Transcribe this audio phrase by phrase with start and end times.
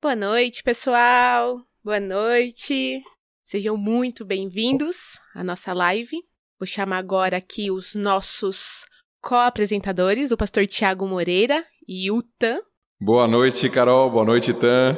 [0.00, 1.60] Boa noite, pessoal.
[1.82, 3.02] Boa noite.
[3.44, 6.16] Sejam muito bem-vindos à nossa live.
[6.56, 8.86] Vou chamar agora aqui os nossos
[9.20, 12.60] co-apresentadores, o pastor Tiago Moreira e o Tan.
[13.00, 14.08] Boa noite, Carol.
[14.08, 14.96] Boa noite, Tan.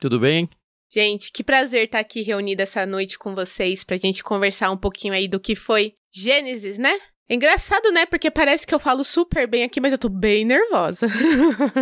[0.00, 0.50] Tudo bem?
[0.92, 5.14] Gente, que prazer estar aqui reunida essa noite com vocês pra gente conversar um pouquinho
[5.14, 6.98] aí do que foi Gênesis, né?
[7.28, 8.06] É engraçado, né?
[8.06, 11.06] Porque parece que eu falo super bem aqui, mas eu tô bem nervosa.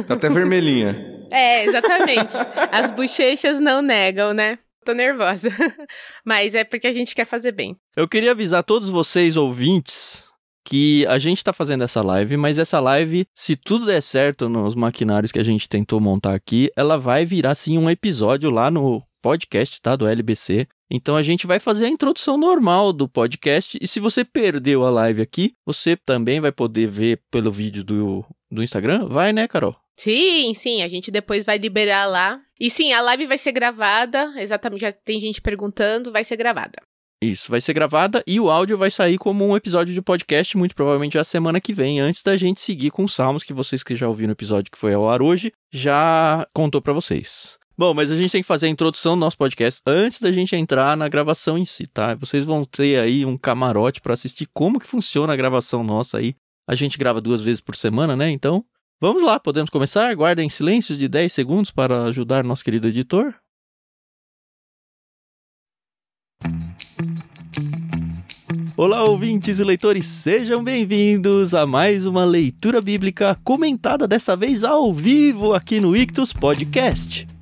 [0.06, 1.14] Tá até vermelhinha.
[1.30, 2.32] é, exatamente.
[2.72, 4.58] As bochechas não negam, né?
[4.84, 5.50] Tô nervosa.
[6.24, 7.76] Mas é porque a gente quer fazer bem.
[7.96, 10.24] Eu queria avisar todos vocês, ouvintes,
[10.64, 14.74] que a gente tá fazendo essa live, mas essa live, se tudo der certo nos
[14.74, 19.02] maquinários que a gente tentou montar aqui, ela vai virar sim um episódio lá no
[19.22, 19.96] podcast, tá?
[19.96, 20.66] Do LBC.
[20.90, 23.78] Então a gente vai fazer a introdução normal do podcast.
[23.80, 28.24] E se você perdeu a live aqui, você também vai poder ver pelo vídeo do,
[28.50, 29.06] do Instagram.
[29.06, 29.76] Vai, né, Carol?
[29.98, 32.40] Sim, sim, a gente depois vai liberar lá.
[32.58, 36.80] E sim, a live vai ser gravada, exatamente, já tem gente perguntando, vai ser gravada.
[37.20, 40.76] Isso, vai ser gravada e o áudio vai sair como um episódio de podcast, muito
[40.76, 43.96] provavelmente já semana que vem, antes da gente seguir com os salmos que vocês que
[43.96, 47.58] já ouviram o episódio que foi ao ar hoje, já contou para vocês.
[47.76, 50.54] Bom, mas a gente tem que fazer a introdução do nosso podcast antes da gente
[50.54, 52.14] entrar na gravação em si, tá?
[52.14, 56.34] Vocês vão ter aí um camarote para assistir como que funciona a gravação nossa aí.
[56.68, 58.30] A gente grava duas vezes por semana, né?
[58.30, 58.64] Então,
[59.00, 60.14] vamos lá, podemos começar?
[60.14, 63.34] Guardem silêncio de 10 segundos para ajudar nosso querido editor.
[68.76, 74.94] Olá, ouvintes e leitores, sejam bem-vindos a mais uma leitura bíblica comentada dessa vez ao
[74.94, 77.37] vivo aqui no Ictus Podcast.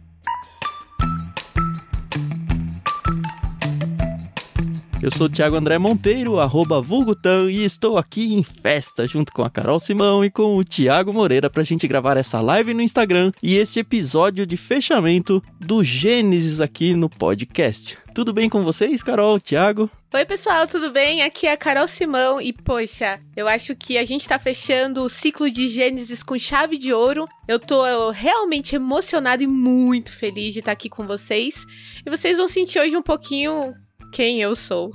[5.07, 9.45] Eu sou o Thiago André Monteiro, arroba Vulgutan, e estou aqui em festa junto com
[9.45, 13.31] a Carol Simão e com o Thiago Moreira pra gente gravar essa live no Instagram
[13.41, 17.97] e este episódio de fechamento do Gênesis aqui no podcast.
[18.13, 19.89] Tudo bem com vocês, Carol, Thiago?
[20.13, 21.23] Oi, pessoal, tudo bem?
[21.23, 25.09] Aqui é a Carol Simão e, poxa, eu acho que a gente tá fechando o
[25.09, 27.29] ciclo de Gênesis com chave de ouro.
[27.47, 31.65] Eu tô realmente emocionado e muito feliz de estar aqui com vocês.
[32.05, 33.73] E vocês vão sentir hoje um pouquinho
[34.17, 34.95] quem eu sou.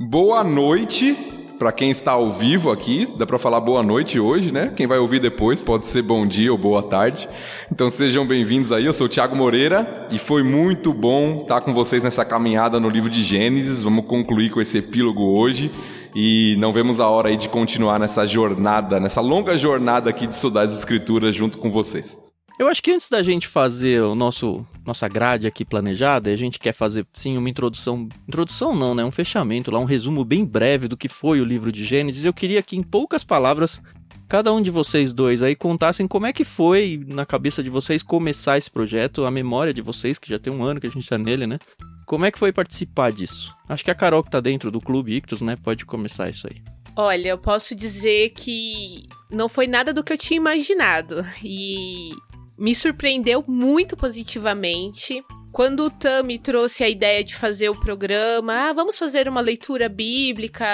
[0.00, 1.14] boa noite
[1.58, 3.06] para quem está ao vivo aqui.
[3.18, 4.72] Dá para falar boa noite hoje, né?
[4.74, 7.28] Quem vai ouvir depois pode ser bom dia ou boa tarde.
[7.70, 8.86] Então sejam bem-vindos aí.
[8.86, 12.88] Eu sou o Thiago Moreira e foi muito bom estar com vocês nessa caminhada no
[12.88, 13.82] livro de Gênesis.
[13.82, 15.70] Vamos concluir com esse epílogo hoje
[16.16, 20.34] e não vemos a hora aí de continuar nessa jornada, nessa longa jornada aqui de
[20.34, 22.16] estudar as escrituras junto com vocês.
[22.60, 26.58] Eu acho que antes da gente fazer o nosso nossa grade aqui planejada, a gente
[26.58, 30.86] quer fazer sim uma introdução, introdução não, né, um fechamento lá, um resumo bem breve
[30.86, 32.26] do que foi o livro de Gênesis.
[32.26, 33.80] Eu queria que em poucas palavras
[34.28, 38.02] cada um de vocês dois aí contassem como é que foi na cabeça de vocês
[38.02, 41.08] começar esse projeto, a memória de vocês, que já tem um ano que a gente
[41.08, 41.58] tá nele, né?
[42.04, 43.56] Como é que foi participar disso?
[43.70, 46.56] Acho que a Carol que tá dentro do Clube Ictus, né, pode começar isso aí.
[46.94, 51.24] Olha, eu posso dizer que não foi nada do que eu tinha imaginado.
[51.42, 52.10] E
[52.60, 55.24] me surpreendeu muito positivamente.
[55.50, 59.88] Quando o Tami trouxe a ideia de fazer o programa, ah, vamos fazer uma leitura
[59.88, 60.66] bíblica,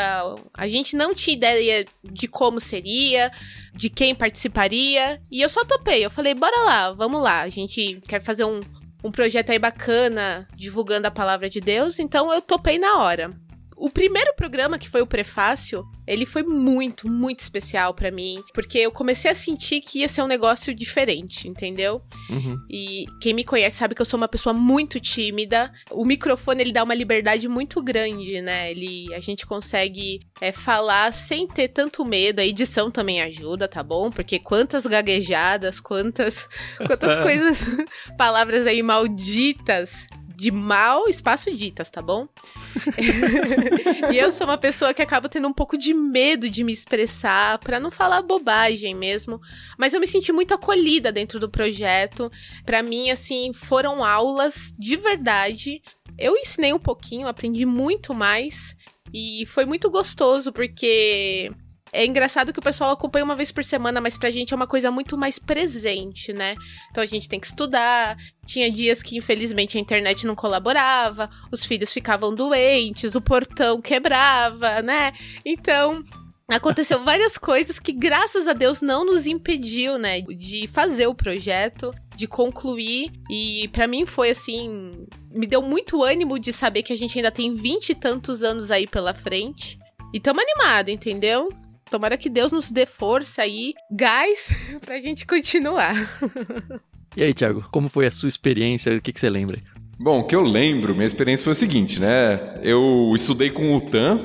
[0.53, 3.31] a gente não tinha ideia de como seria,
[3.73, 6.05] de quem participaria, e eu só topei.
[6.05, 8.61] Eu falei, bora lá, vamos lá, a gente quer fazer um,
[9.03, 13.46] um projeto aí bacana divulgando a palavra de Deus, então eu topei na hora.
[13.77, 18.79] O primeiro programa, que foi o prefácio, ele foi muito, muito especial para mim, porque
[18.79, 22.01] eu comecei a sentir que ia ser um negócio diferente, entendeu?
[22.31, 22.57] Uhum.
[22.71, 25.71] E quem me conhece sabe que eu sou uma pessoa muito tímida.
[25.91, 28.71] O microfone ele dá uma liberdade muito grande, né?
[28.71, 32.41] Ele, a gente consegue é, falar sem ter tanto medo.
[32.41, 34.11] A edição também ajuda, tá bom?
[34.11, 36.49] Porque quantas gaguejadas, quantas,
[36.87, 37.63] quantas coisas,
[38.17, 40.07] palavras aí malditas
[40.37, 42.29] de mal espaço ditas, tá bom?
[44.13, 47.59] e eu sou uma pessoa que acaba tendo um pouco de medo de me expressar,
[47.59, 49.41] para não falar bobagem mesmo.
[49.79, 52.31] Mas eu me senti muito acolhida dentro do projeto.
[52.67, 55.81] Para mim, assim, foram aulas de verdade.
[56.19, 58.77] Eu ensinei um pouquinho, aprendi muito mais.
[59.15, 61.51] E foi muito gostoso, porque
[61.97, 64.67] é engraçado que o pessoal acompanha uma vez por semana, mas pra gente é uma
[64.67, 66.55] coisa muito mais presente, né?
[66.91, 68.17] Então a gente tem que estudar.
[68.45, 74.83] Tinha dias que, infelizmente, a internet não colaborava, os filhos ficavam doentes, o portão quebrava,
[74.83, 75.13] né?
[75.45, 76.05] Então,
[76.49, 81.93] aconteceu várias coisas que, graças a Deus, não nos impediu, né, de fazer o projeto,
[82.15, 83.11] de concluir.
[83.29, 87.33] E para mim foi assim, me deu muito ânimo de saber que a gente ainda
[87.33, 89.79] tem vinte e tantos anos aí pela frente.
[90.13, 91.49] E tamo animado, entendeu?
[91.91, 94.51] Tomara que Deus nos dê força aí, gás,
[94.85, 95.95] pra gente continuar.
[97.17, 98.95] E aí, Thiago, como foi a sua experiência?
[98.95, 99.59] O que, que você lembra?
[99.99, 102.39] Bom, o que eu lembro, minha experiência foi o seguinte, né?
[102.63, 104.21] Eu estudei com o TAM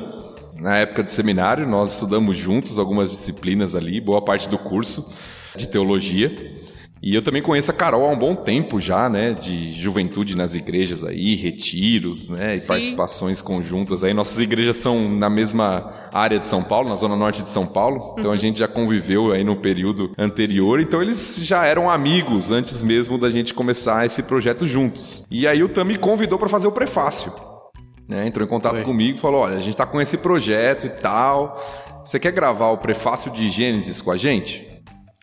[0.59, 5.09] na época de seminário, nós estudamos juntos algumas disciplinas ali, boa parte do curso
[5.55, 6.35] de teologia.
[7.03, 9.33] E eu também conheço a Carol há um bom tempo já, né?
[9.33, 12.55] De juventude nas igrejas aí, retiros, né?
[12.55, 12.67] E Sim.
[12.67, 14.13] participações conjuntas aí.
[14.13, 18.13] Nossas igrejas são na mesma área de São Paulo, na zona norte de São Paulo.
[18.19, 18.31] Então uhum.
[18.31, 20.79] a gente já conviveu aí no período anterior.
[20.79, 25.25] Então eles já eram amigos antes mesmo da gente começar esse projeto juntos.
[25.31, 27.33] E aí o Tam me convidou para fazer o prefácio.
[28.07, 28.27] Né?
[28.27, 28.83] Entrou em contato Oi.
[28.83, 31.59] comigo e falou: olha, a gente tá com esse projeto e tal.
[32.05, 34.70] Você quer gravar o prefácio de Gênesis com a gente?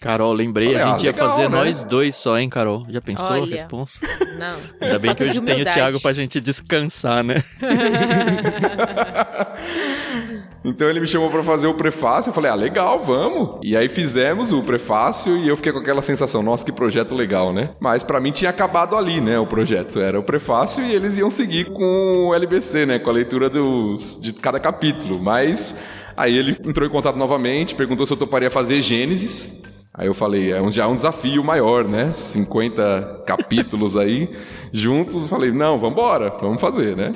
[0.01, 1.49] Carol, lembrei, Olha, a gente ia legal, fazer né?
[1.49, 2.87] nós dois só, hein, Carol?
[2.89, 3.99] Já pensou Olha, a responsa?
[4.39, 4.57] Não.
[4.81, 7.43] Ainda bem que hoje tem o Thiago pra gente descansar, né?
[10.65, 13.59] então ele me chamou para fazer o prefácio, eu falei, ah, legal, vamos.
[13.61, 17.53] E aí fizemos o prefácio e eu fiquei com aquela sensação, nossa, que projeto legal,
[17.53, 17.71] né?
[17.81, 19.99] Mas para mim tinha acabado ali, né, o projeto.
[19.99, 24.21] Era o prefácio e eles iam seguir com o LBC, né, com a leitura dos,
[24.23, 25.19] de cada capítulo.
[25.19, 25.75] Mas
[26.17, 29.67] aí ele entrou em contato novamente, perguntou se eu toparia fazer Gênesis.
[29.93, 32.13] Aí eu falei, é um, já é um desafio maior, né?
[32.13, 34.31] 50 capítulos aí
[34.73, 35.29] juntos.
[35.29, 37.13] Falei, não, vamos embora, vamos fazer, né?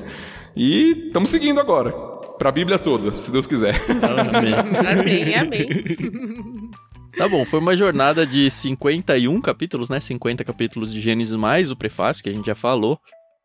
[0.57, 1.93] E estamos seguindo agora,
[2.39, 3.81] para a Bíblia toda, se Deus quiser.
[4.03, 4.53] Amém.
[5.01, 6.71] amém, amém.
[7.17, 10.01] Tá bom, foi uma jornada de 51 capítulos, né?
[10.01, 12.99] 50 capítulos de Gênesis mais o prefácio, que a gente já falou.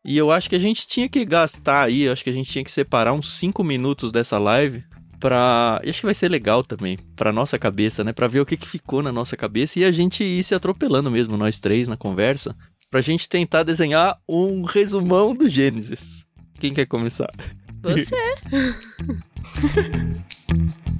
[0.04, 2.64] E eu acho que a gente tinha que gastar aí, acho que a gente tinha
[2.64, 4.82] que separar uns 5 minutos dessa live
[5.18, 5.80] pra.
[5.84, 8.12] E acho que vai ser legal também, pra nossa cabeça, né?
[8.12, 11.10] Pra ver o que, que ficou na nossa cabeça e a gente ir se atropelando
[11.10, 12.54] mesmo, nós três, na conversa,
[12.90, 16.26] pra gente tentar desenhar um resumão do Gênesis.
[16.58, 17.28] Quem quer começar?
[17.82, 18.14] Você.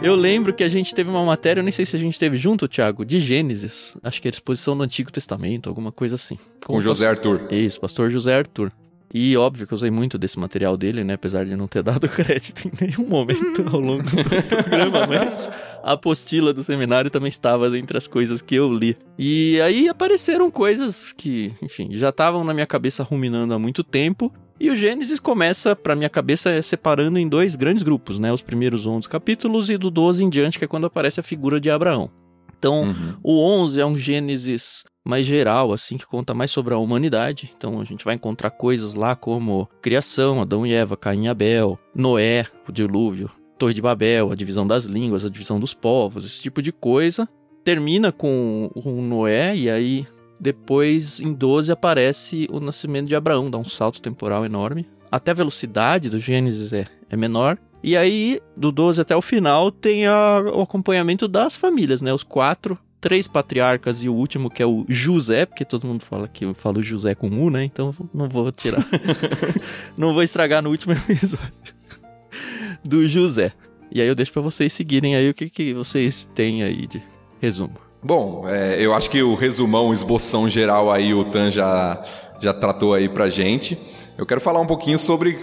[0.00, 2.36] Eu lembro que a gente teve uma matéria, eu nem sei se a gente teve
[2.36, 3.96] junto, Thiago, de Gênesis.
[4.02, 6.38] Acho que era exposição do Antigo Testamento, alguma coisa assim.
[6.64, 7.48] Com José Arthur.
[7.50, 8.70] Isso, pastor José Arthur.
[9.12, 11.14] E óbvio que eu usei muito desse material dele, né?
[11.14, 14.10] Apesar de não ter dado crédito em nenhum momento ao longo do
[14.48, 15.50] programa, mas
[15.82, 18.96] a apostila do seminário também estava entre as coisas que eu li.
[19.18, 24.32] E aí apareceram coisas que, enfim, já estavam na minha cabeça ruminando há muito tempo.
[24.60, 28.32] E o Gênesis começa, para minha cabeça, separando em dois grandes grupos, né?
[28.32, 31.60] Os primeiros 11 capítulos e do 12 em diante, que é quando aparece a figura
[31.60, 32.10] de Abraão.
[32.58, 33.14] Então, uhum.
[33.22, 37.52] o 11 é um Gênesis mais geral, assim, que conta mais sobre a humanidade.
[37.56, 41.78] Então, a gente vai encontrar coisas lá como criação, Adão e Eva, Caim e Abel,
[41.94, 46.42] Noé, o dilúvio, Torre de Babel, a divisão das línguas, a divisão dos povos, esse
[46.42, 47.28] tipo de coisa.
[47.62, 50.06] Termina com o Noé e aí
[50.40, 54.86] depois, em 12, aparece o nascimento de Abraão, dá um salto temporal enorme.
[55.10, 57.58] Até a velocidade do Gênesis é, é menor.
[57.82, 62.12] E aí, do 12 até o final, tem a, o acompanhamento das famílias, né?
[62.12, 66.28] Os quatro, três patriarcas e o último, que é o José, porque todo mundo fala
[66.28, 67.64] que eu falo José com U, né?
[67.64, 68.84] Então não vou tirar.
[69.96, 71.74] não vou estragar no último episódio.
[72.84, 73.52] do José.
[73.90, 77.02] E aí eu deixo para vocês seguirem aí o que, que vocês têm aí de
[77.40, 77.87] resumo.
[78.02, 82.00] Bom, é, eu acho que o resumão, o esboção geral aí, o Tan já,
[82.38, 83.76] já tratou aí pra gente.
[84.16, 85.36] Eu quero falar um pouquinho sobre,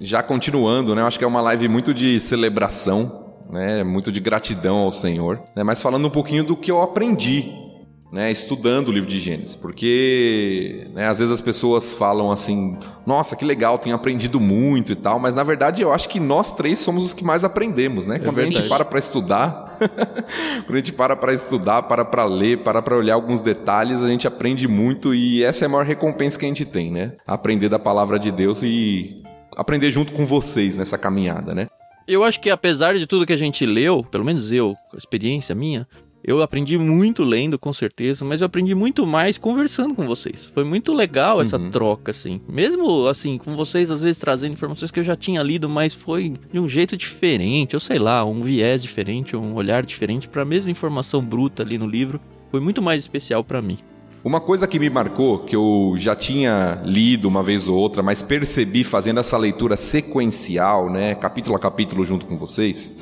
[0.00, 1.02] já continuando, né?
[1.02, 3.84] Eu acho que é uma live muito de celebração, né?
[3.84, 5.62] Muito de gratidão ao Senhor, né?
[5.62, 7.63] Mas falando um pouquinho do que eu aprendi
[8.12, 13.34] né, estudando o livro de Gênesis, porque né, às vezes as pessoas falam assim: nossa,
[13.34, 16.78] que legal, tenho aprendido muito e tal, mas na verdade eu acho que nós três
[16.78, 18.16] somos os que mais aprendemos, né?
[18.16, 18.58] É Quando verdade.
[18.58, 19.78] a gente para para estudar,
[20.64, 24.08] quando a gente para para estudar, para para ler, para para olhar alguns detalhes, a
[24.08, 27.12] gente aprende muito e essa é a maior recompensa que a gente tem, né?
[27.26, 29.22] Aprender da palavra de Deus e
[29.56, 31.68] aprender junto com vocês nessa caminhada, né?
[32.06, 35.88] Eu acho que apesar de tudo que a gente leu, pelo menos eu, experiência minha,
[36.26, 40.50] eu aprendi muito lendo, com certeza, mas eu aprendi muito mais conversando com vocês.
[40.54, 41.70] Foi muito legal essa uhum.
[41.70, 42.40] troca, assim.
[42.48, 46.32] Mesmo, assim, com vocês às vezes trazendo informações que eu já tinha lido, mas foi
[46.50, 50.46] de um jeito diferente, eu sei lá, um viés diferente, um olhar diferente para a
[50.46, 52.18] mesma informação bruta ali no livro.
[52.50, 53.78] Foi muito mais especial para mim.
[54.24, 58.22] Uma coisa que me marcou, que eu já tinha lido uma vez ou outra, mas
[58.22, 62.98] percebi fazendo essa leitura sequencial, né, capítulo a capítulo junto com vocês,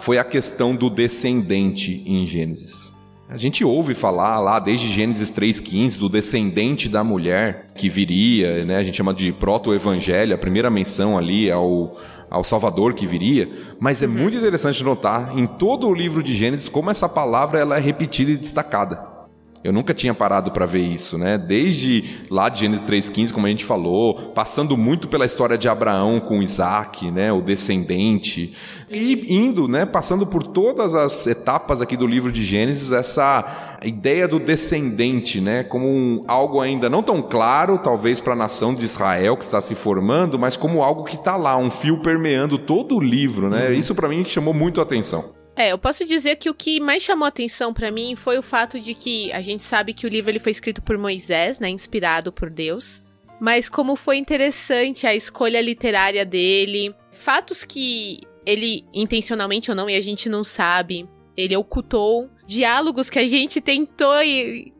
[0.00, 2.90] foi a questão do descendente em Gênesis.
[3.28, 8.76] A gente ouve falar lá desde Gênesis 3,15 do descendente da mulher que viria, né?
[8.76, 11.96] A gente chama de proto-evangelho, a primeira menção ali ao,
[12.28, 13.48] ao Salvador que viria.
[13.78, 14.14] Mas é uhum.
[14.14, 18.32] muito interessante notar em todo o livro de Gênesis como essa palavra ela é repetida
[18.32, 19.09] e destacada.
[19.62, 21.36] Eu nunca tinha parado para ver isso, né?
[21.36, 26.18] Desde lá de Gênesis 3:15, como a gente falou, passando muito pela história de Abraão
[26.18, 28.54] com Isaac, né, o descendente,
[28.90, 34.26] e indo, né, passando por todas as etapas aqui do livro de Gênesis, essa ideia
[34.26, 38.84] do descendente, né, como um, algo ainda não tão claro, talvez para a nação de
[38.86, 42.96] Israel que está se formando, mas como algo que está lá, um fio permeando todo
[42.96, 43.68] o livro, né?
[43.68, 43.74] Uhum.
[43.74, 45.39] Isso para mim chamou muito a atenção.
[45.56, 48.80] É, eu posso dizer que o que mais chamou atenção para mim foi o fato
[48.80, 52.32] de que a gente sabe que o livro ele foi escrito por Moisés, né, inspirado
[52.32, 53.00] por Deus,
[53.40, 59.96] mas como foi interessante a escolha literária dele, fatos que ele intencionalmente ou não e
[59.96, 64.14] a gente não sabe, ele ocultou diálogos que a gente tentou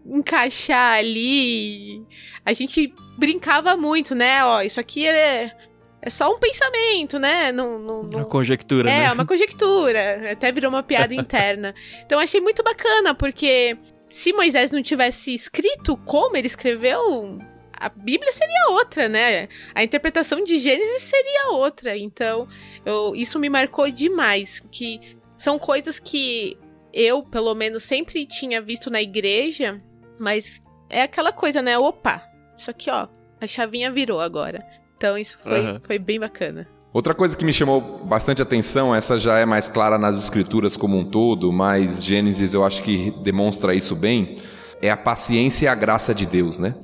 [0.04, 2.02] encaixar ali.
[2.44, 4.44] A gente brincava muito, né?
[4.44, 5.56] Ó, isso aqui é
[6.02, 7.52] é só um pensamento, né?
[7.52, 8.18] Não, não, não...
[8.20, 9.04] Uma conjectura, é, né?
[9.04, 10.32] É, uma conjectura.
[10.32, 11.74] Até virou uma piada interna.
[12.04, 13.76] Então achei muito bacana, porque
[14.08, 17.38] se Moisés não tivesse escrito como ele escreveu,
[17.72, 19.48] a Bíblia seria outra, né?
[19.74, 21.96] A interpretação de Gênesis seria outra.
[21.96, 22.48] Então,
[22.84, 24.60] eu, isso me marcou demais.
[24.70, 25.00] Que
[25.36, 26.58] são coisas que
[26.92, 29.82] eu, pelo menos, sempre tinha visto na igreja,
[30.18, 31.78] mas é aquela coisa, né?
[31.78, 32.26] Opa,
[32.56, 33.06] isso aqui, ó,
[33.40, 34.79] a chavinha virou agora.
[35.00, 35.80] Então isso foi, uhum.
[35.82, 36.68] foi bem bacana.
[36.92, 40.98] Outra coisa que me chamou bastante atenção, essa já é mais clara nas escrituras como
[40.98, 44.36] um todo, mas Gênesis eu acho que demonstra isso bem,
[44.82, 46.74] é a paciência e a graça de Deus, né?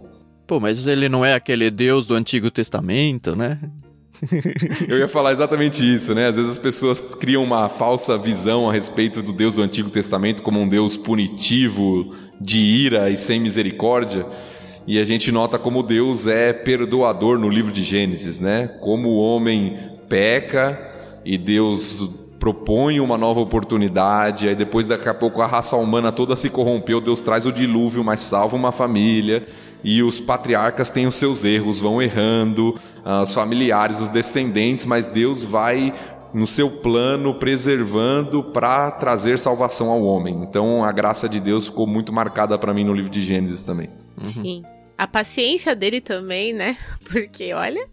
[0.46, 3.60] Pô, mas ele não é aquele Deus do Antigo Testamento, né?
[4.88, 6.28] Eu ia falar exatamente isso, né?
[6.28, 10.42] Às vezes as pessoas criam uma falsa visão a respeito do Deus do Antigo Testamento
[10.42, 14.26] como um Deus punitivo, de ira e sem misericórdia.
[14.86, 18.68] E a gente nota como Deus é perdoador no livro de Gênesis, né?
[18.80, 19.76] Como o homem
[20.08, 20.78] peca
[21.24, 26.36] e Deus propõe uma nova oportunidade, aí depois daqui a pouco a raça humana toda
[26.36, 29.44] se corrompeu, Deus traz o dilúvio, mas salva uma família,
[29.82, 32.76] e os patriarcas têm os seus erros, vão errando,
[33.22, 35.92] os familiares, os descendentes, mas Deus vai
[36.32, 40.42] no seu plano preservando para trazer salvação ao homem.
[40.42, 43.88] Então a graça de Deus ficou muito marcada para mim no livro de Gênesis também.
[44.18, 44.24] Uhum.
[44.24, 46.76] Sim a paciência dele também, né?
[47.04, 47.88] Porque, olha.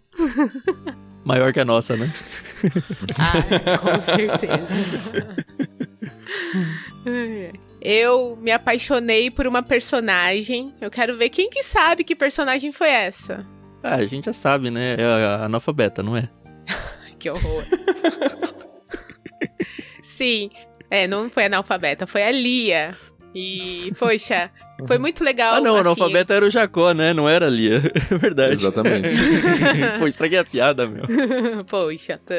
[1.24, 2.12] Maior que a nossa, né?
[3.18, 4.74] ah, com certeza.
[7.80, 10.74] Eu me apaixonei por uma personagem.
[10.80, 13.46] Eu quero ver quem que sabe que personagem foi essa.
[13.82, 14.96] Ah, a gente já sabe, né?
[14.98, 16.28] É a analfabeta, não é?
[17.18, 17.64] que horror.
[20.02, 20.48] Sim.
[20.90, 22.96] É, não foi analfabeta, foi a Lia.
[23.34, 24.50] E, poxa,
[24.86, 25.54] foi muito legal.
[25.54, 27.12] Ah, não, assim, o analfabeto era o Jacó, né?
[27.12, 27.82] Não era a Lia.
[28.10, 28.52] É verdade.
[28.52, 29.08] Exatamente.
[29.98, 31.04] Pô, estraguei a piada, meu.
[31.66, 32.34] poxa, tá.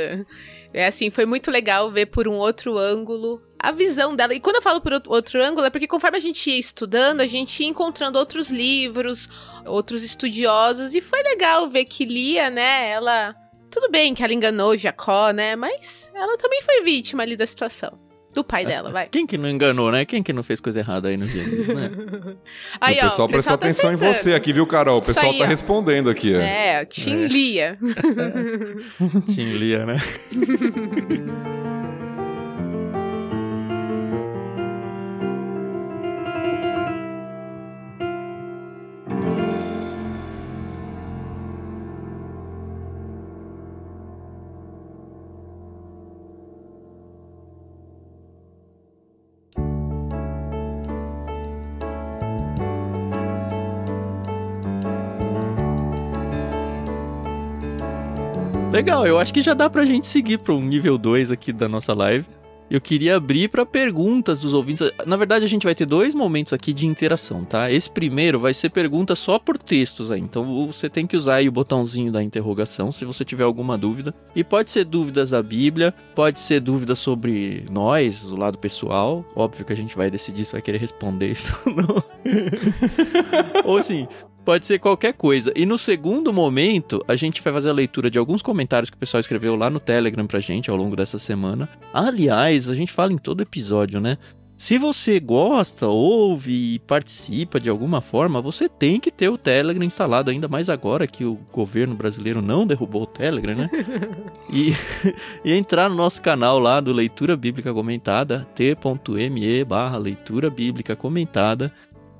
[0.74, 4.34] É assim, foi muito legal ver por um outro ângulo a visão dela.
[4.34, 7.28] E quando eu falo por outro ângulo, é porque conforme a gente ia estudando, a
[7.28, 9.28] gente ia encontrando outros livros,
[9.66, 13.36] outros estudiosos, e foi legal ver que Lia, né, ela.
[13.72, 15.56] Tudo bem que ela enganou Jacó, né?
[15.56, 18.05] Mas ela também foi vítima ali da situação.
[18.36, 19.08] Do pai dela, vai.
[19.08, 20.04] Quem que não enganou, né?
[20.04, 21.90] Quem que não fez coisa errada aí no Gênesis, né?
[22.82, 24.12] aí, o pessoal ó, prestou tá atenção acertando.
[24.12, 24.98] em você aqui, viu, Carol?
[24.98, 25.48] O pessoal aí, tá ó.
[25.48, 26.36] respondendo aqui.
[26.36, 26.40] Ó.
[26.42, 27.28] É, Tim é.
[27.28, 27.78] Lia.
[29.34, 29.98] Tim Lia, né?
[58.76, 61.94] Legal, eu acho que já dá pra gente seguir um nível 2 aqui da nossa
[61.94, 62.26] live.
[62.70, 64.92] Eu queria abrir para perguntas dos ouvintes.
[65.06, 67.72] Na verdade, a gente vai ter dois momentos aqui de interação, tá?
[67.72, 70.20] Esse primeiro vai ser pergunta só por textos aí.
[70.20, 74.14] Então você tem que usar aí o botãozinho da interrogação se você tiver alguma dúvida.
[74.36, 79.24] E pode ser dúvidas da Bíblia, pode ser dúvidas sobre nós, o lado pessoal.
[79.38, 82.04] Óbvio que a gente vai decidir se vai querer responder isso ou não.
[83.64, 84.06] ou assim,
[84.46, 85.52] Pode ser qualquer coisa.
[85.56, 89.00] E no segundo momento, a gente vai fazer a leitura de alguns comentários que o
[89.00, 91.68] pessoal escreveu lá no Telegram pra gente ao longo dessa semana.
[91.92, 94.20] Aliás, a gente fala em todo episódio, né?
[94.58, 99.84] Se você gosta, ouve e participa de alguma forma, você tem que ter o Telegram
[99.84, 103.70] instalado, ainda mais agora que o governo brasileiro não derrubou o Telegram, né?
[104.50, 104.74] e,
[105.44, 111.74] e entrar no nosso canal lá do Leitura Bíblica Comentada, t.me barra Leitura Bíblica Comentada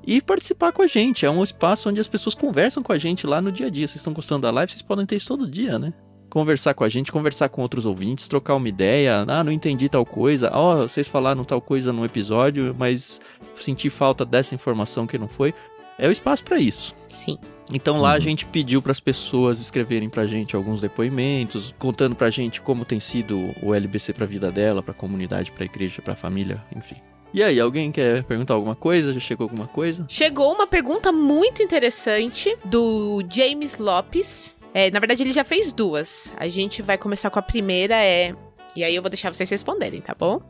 [0.06, 1.26] e participar com a gente.
[1.26, 3.86] É um espaço onde as pessoas conversam com a gente lá no dia a dia.
[3.88, 4.70] Vocês estão gostando da live?
[4.70, 5.92] Vocês podem ter isso todo dia, né?
[6.28, 9.24] conversar com a gente, conversar com outros ouvintes, trocar uma ideia.
[9.26, 10.50] Ah, não entendi tal coisa.
[10.52, 13.20] Ó, oh, vocês falaram tal coisa no episódio, mas
[13.54, 15.54] senti falta dessa informação que não foi.
[15.98, 16.92] É o espaço para isso.
[17.08, 17.38] Sim.
[17.72, 18.16] Então lá uhum.
[18.16, 22.84] a gente pediu para as pessoas escreverem pra gente alguns depoimentos, contando pra gente como
[22.84, 26.96] tem sido o LBC pra vida dela, pra comunidade, pra igreja, pra família, enfim.
[27.36, 29.12] E aí, alguém quer perguntar alguma coisa?
[29.12, 30.06] Já chegou alguma coisa?
[30.08, 34.56] Chegou uma pergunta muito interessante do James Lopes.
[34.72, 36.32] É, na verdade, ele já fez duas.
[36.38, 38.34] A gente vai começar com a primeira, é.
[38.74, 40.40] E aí eu vou deixar vocês responderem, tá bom?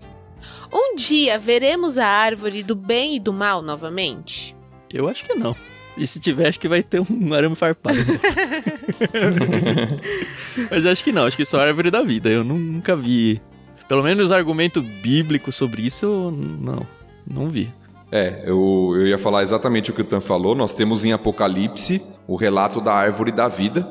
[0.73, 4.55] Um dia veremos a árvore do bem e do mal novamente?
[4.89, 5.57] Eu acho que não.
[5.99, 7.99] E se tiver, acho que vai ter um arame farpado.
[10.71, 12.31] Mas acho que não, acho que só a árvore da vida.
[12.31, 13.43] Eu nunca vi.
[13.89, 16.87] Pelo menos argumento bíblico sobre isso, não.
[17.27, 17.73] Não vi.
[18.11, 20.55] É, eu, eu ia falar exatamente o que o Tan falou.
[20.55, 23.87] Nós temos em Apocalipse o relato da árvore da vida.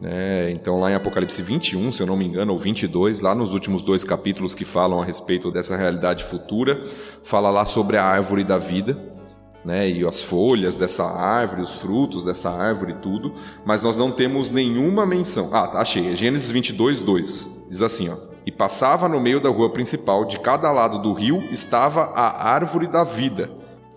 [0.00, 0.50] Né?
[0.50, 3.82] Então, lá em Apocalipse 21, se eu não me engano, ou 22, lá nos últimos
[3.82, 6.84] dois capítulos que falam a respeito dessa realidade futura,
[7.22, 9.14] fala lá sobre a árvore da vida
[9.64, 13.32] né, e as folhas dessa árvore, os frutos dessa árvore tudo,
[13.64, 15.48] mas nós não temos nenhuma menção.
[15.52, 17.66] Ah, tá, achei, é Gênesis 22, 2.
[17.70, 18.33] Diz assim, ó.
[18.46, 22.86] E passava no meio da rua principal, de cada lado do rio estava a árvore
[22.86, 23.50] da vida,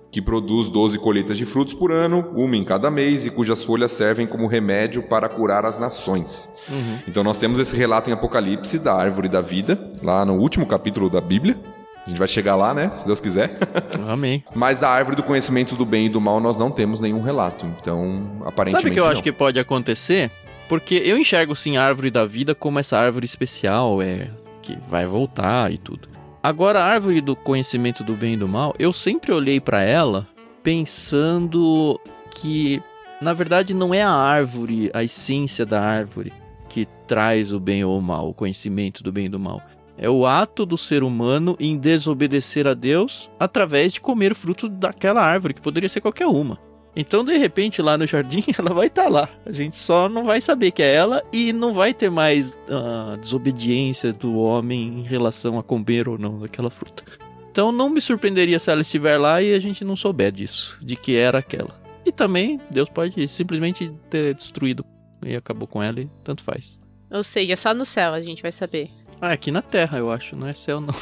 [0.09, 3.91] que produz doze colheitas de frutos por ano, uma em cada mês, e cujas folhas
[3.91, 6.49] servem como remédio para curar as nações.
[6.69, 6.99] Uhum.
[7.07, 11.09] Então nós temos esse relato em Apocalipse da árvore da vida, lá no último capítulo
[11.09, 11.57] da Bíblia.
[12.05, 12.89] A gente vai chegar lá, né?
[12.93, 13.57] Se Deus quiser.
[14.07, 14.41] Amém.
[14.55, 17.65] Mas da árvore do conhecimento do bem e do mal nós não temos nenhum relato.
[17.81, 18.83] Então, aparentemente.
[18.83, 19.11] Sabe o que eu não.
[19.11, 20.31] acho que pode acontecer?
[20.67, 24.29] Porque eu enxergo sim a árvore da vida como essa árvore especial, é
[24.62, 26.09] que vai voltar e tudo.
[26.43, 30.27] Agora, a árvore do conhecimento do bem e do mal, eu sempre olhei para ela
[30.62, 32.00] pensando
[32.31, 32.81] que,
[33.21, 36.33] na verdade, não é a árvore, a essência da árvore
[36.69, 39.62] que traz o bem ou o mal, o conhecimento do bem e do mal.
[39.97, 44.69] É o ato do ser humano em desobedecer a Deus através de comer o fruto
[44.69, 46.59] daquela árvore, que poderia ser qualquer uma.
[46.99, 49.29] Então, de repente, lá no jardim, ela vai estar tá lá.
[49.45, 53.15] A gente só não vai saber que é ela e não vai ter mais uh,
[53.21, 57.03] desobediência do homem em relação a comer ou não daquela fruta.
[57.51, 60.95] Então, não me surpreenderia se ela estiver lá e a gente não souber disso, de
[60.95, 61.79] que era aquela.
[62.03, 64.83] E também, Deus pode simplesmente ter destruído
[65.23, 66.79] e acabou com ela e tanto faz.
[67.12, 68.89] Ou seja, só no céu a gente vai saber.
[69.19, 70.93] Ah, é aqui na Terra, eu acho, não é céu, não.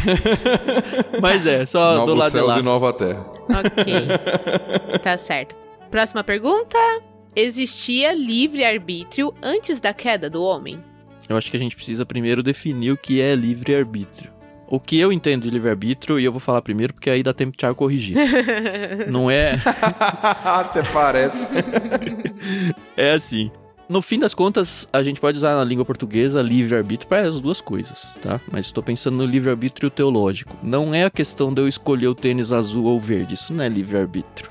[1.22, 2.60] Mas é, só Novos do lado céus de lá.
[2.60, 3.26] e nova Terra.
[3.48, 4.98] Ok.
[5.02, 5.54] tá certo.
[5.90, 6.76] Próxima pergunta.
[7.36, 10.82] Existia livre-arbítrio antes da queda do homem?
[11.28, 14.32] Eu acho que a gente precisa primeiro definir o que é livre-arbítrio.
[14.66, 17.52] O que eu entendo de livre-arbítrio, e eu vou falar primeiro, porque aí dá tempo
[17.52, 18.16] de Thiago corrigir.
[19.08, 19.52] não é.
[20.44, 21.46] Até parece.
[22.96, 23.50] é assim.
[23.86, 27.60] No fim das contas, a gente pode usar na língua portuguesa livre-arbítrio para as duas
[27.60, 28.40] coisas, tá?
[28.50, 30.56] Mas estou pensando no livre-arbítrio teológico.
[30.62, 33.68] Não é a questão de eu escolher o tênis azul ou verde, isso não é
[33.68, 34.50] livre-arbítrio.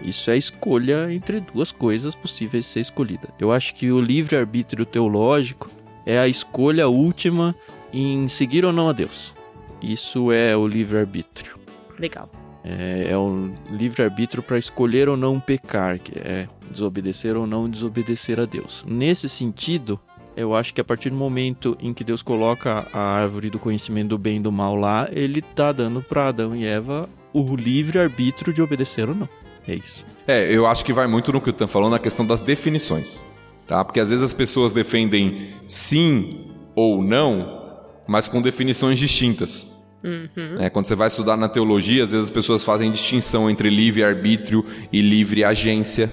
[0.00, 3.28] Isso é escolha entre duas coisas possíveis de ser escolhida.
[3.40, 5.68] Eu acho que o livre-arbítrio teológico
[6.06, 7.56] é a escolha última
[7.92, 9.34] em seguir ou não a Deus.
[9.82, 11.58] Isso é o livre-arbítrio.
[11.98, 12.30] Legal.
[12.64, 18.40] É, é o livre-arbítrio para escolher ou não pecar, que é desobedecer ou não desobedecer
[18.40, 18.84] a Deus.
[18.88, 20.00] Nesse sentido,
[20.36, 24.08] eu acho que a partir do momento em que Deus coloca a árvore do conhecimento
[24.08, 27.98] do bem e do mal lá, ele tá dando para Adão e Eva o livre
[27.98, 29.28] arbítrio de obedecer ou não.
[29.66, 30.04] É isso.
[30.26, 33.22] É, eu acho que vai muito no que o Tan falou na questão das definições,
[33.66, 33.84] tá?
[33.84, 37.62] Porque às vezes as pessoas defendem sim ou não,
[38.06, 39.83] mas com definições distintas.
[40.04, 40.60] Uhum.
[40.60, 44.04] É, quando você vai estudar na teologia, às vezes as pessoas fazem distinção entre livre
[44.04, 44.62] arbítrio
[44.92, 46.12] e livre agência.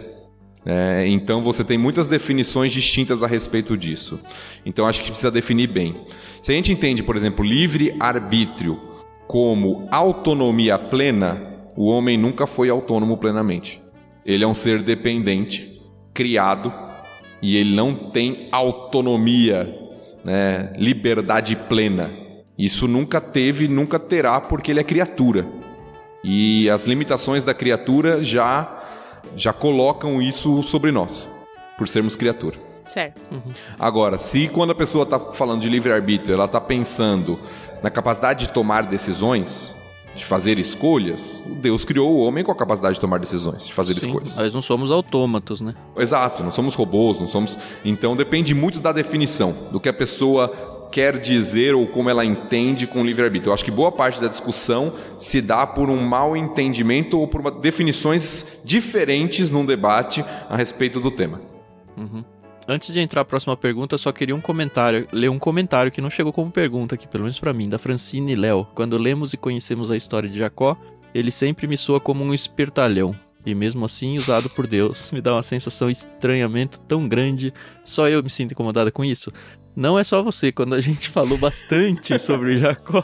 [0.65, 4.19] É, então você tem muitas definições distintas a respeito disso.
[4.65, 6.05] Então acho que precisa definir bem.
[6.41, 8.79] Se a gente entende, por exemplo, livre arbítrio
[9.27, 13.81] como autonomia plena, o homem nunca foi autônomo plenamente.
[14.25, 15.81] Ele é um ser dependente,
[16.13, 16.71] criado,
[17.41, 19.75] e ele não tem autonomia,
[20.23, 22.20] né, liberdade plena.
[22.61, 25.47] Isso nunca teve, nunca terá, porque ele é criatura.
[26.23, 28.77] E as limitações da criatura já
[29.35, 31.27] já colocam isso sobre nós,
[31.77, 32.57] por sermos criatura.
[32.85, 33.19] Certo.
[33.31, 33.41] Uhum.
[33.79, 37.39] Agora, se quando a pessoa está falando de livre-arbítrio, ela está pensando
[37.81, 39.75] na capacidade de tomar decisões,
[40.15, 43.93] de fazer escolhas, Deus criou o homem com a capacidade de tomar decisões, de fazer
[43.93, 44.37] Sim, escolhas.
[44.37, 45.73] Nós não somos autômatos, né?
[45.97, 47.57] Exato, não somos robôs, não somos.
[47.85, 52.85] Então depende muito da definição, do que a pessoa quer dizer ou como ela entende
[52.85, 53.49] com livre-arbítrio.
[53.49, 57.41] Eu acho que boa parte da discussão se dá por um mau entendimento ou por
[57.41, 61.41] uma, definições diferentes num debate a respeito do tema.
[61.97, 62.23] Uhum.
[62.67, 66.09] Antes de entrar a próxima pergunta, só queria um comentário, ler um comentário que não
[66.09, 68.67] chegou como pergunta aqui, pelo menos para mim, da Francine Léo.
[68.75, 70.77] Quando lemos e conhecemos a história de Jacó,
[71.13, 73.15] ele sempre me soa como um espertalhão.
[73.45, 77.53] E mesmo assim, usado por Deus, me dá uma sensação de estranhamento tão grande.
[77.83, 79.31] Só eu me sinto incomodada com isso.
[79.75, 83.03] Não é só você, quando a gente falou bastante sobre Jacó,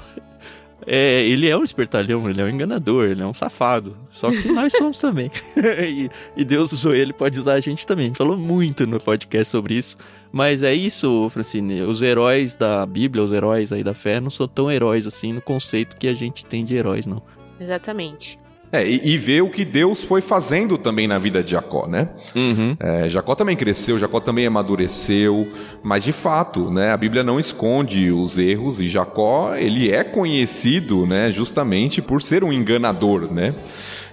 [0.90, 3.98] é, ele é um espertalhão, ele é um enganador, ele é um safado.
[4.10, 5.30] Só que nós somos também.
[5.86, 8.06] e, e, Deus usou ele, pode usar a gente também.
[8.06, 9.98] A gente falou muito no podcast sobre isso.
[10.32, 11.82] Mas é isso, Francine.
[11.82, 15.42] Os heróis da Bíblia, os heróis aí da fé, não são tão heróis assim no
[15.42, 17.22] conceito que a gente tem de heróis, não.
[17.60, 18.40] Exatamente.
[18.72, 22.10] É, e, e, ver o que Deus foi fazendo também na vida de Jacó, né?
[22.36, 22.76] Uhum.
[22.80, 25.48] É, Jacó também cresceu, Jacó também amadureceu,
[25.82, 31.06] mas de fato, né, a Bíblia não esconde os erros e Jacó, ele é conhecido,
[31.06, 33.54] né, justamente por ser um enganador, né?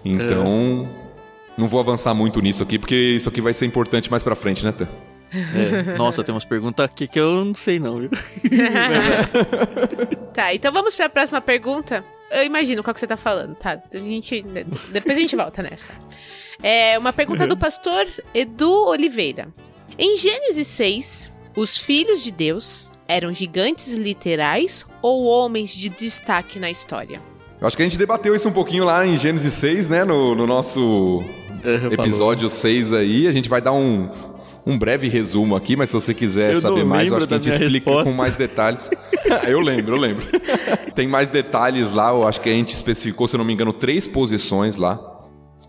[0.04, 1.60] Então, é.
[1.60, 4.64] não vou avançar muito nisso aqui, porque isso aqui vai ser importante mais pra frente,
[4.64, 4.86] né, Tã?
[5.32, 5.98] É.
[5.98, 8.10] Nossa, tem umas perguntas aqui que eu não sei não, viu?
[10.32, 12.04] tá, então vamos para a próxima pergunta.
[12.34, 13.80] Eu imagino qual que você tá falando, tá?
[13.92, 14.44] A gente,
[14.90, 15.92] depois a gente volta nessa.
[16.62, 19.48] É uma pergunta do pastor Edu Oliveira.
[19.96, 26.70] Em Gênesis 6, os filhos de Deus eram gigantes literais ou homens de destaque na
[26.70, 27.20] história?
[27.60, 30.04] Eu acho que a gente debateu isso um pouquinho lá em Gênesis 6, né?
[30.04, 31.22] No, no nosso
[31.92, 33.28] episódio 6 aí.
[33.28, 34.10] A gente vai dar um,
[34.66, 37.36] um breve resumo aqui, mas se você quiser eu saber mais, eu acho que a
[37.36, 38.10] gente explica resposta.
[38.10, 38.90] com mais detalhes.
[39.46, 40.26] eu lembro, eu lembro.
[40.94, 43.72] Tem mais detalhes lá, eu acho que a gente especificou, se eu não me engano,
[43.72, 44.98] três posições lá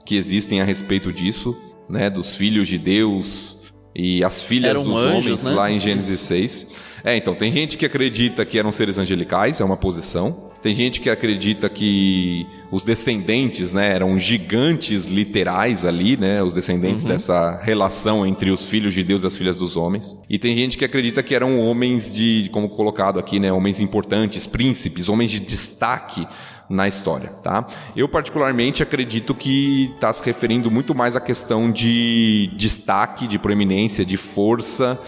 [0.06, 1.58] que existem a respeito disso,
[1.90, 2.10] né?
[2.10, 3.58] Dos filhos de Deus
[3.96, 5.52] e as filhas Eram dos anjos, homens né?
[5.52, 6.68] lá em Gênesis 6.
[7.04, 10.52] É, então, tem gente que acredita que eram seres angelicais, é uma posição.
[10.66, 17.04] Tem gente que acredita que os descendentes, né, eram gigantes literais ali, né, os descendentes
[17.04, 17.12] Uhum.
[17.12, 20.18] dessa relação entre os filhos de Deus e as filhas dos homens.
[20.28, 24.48] E tem gente que acredita que eram homens de, como colocado aqui, né, homens importantes,
[24.48, 26.28] príncipes, homens de destaque
[26.68, 27.68] na história, tá?
[27.96, 34.04] Eu particularmente acredito que está se referindo muito mais à questão de destaque, de proeminência,
[34.04, 35.00] de força,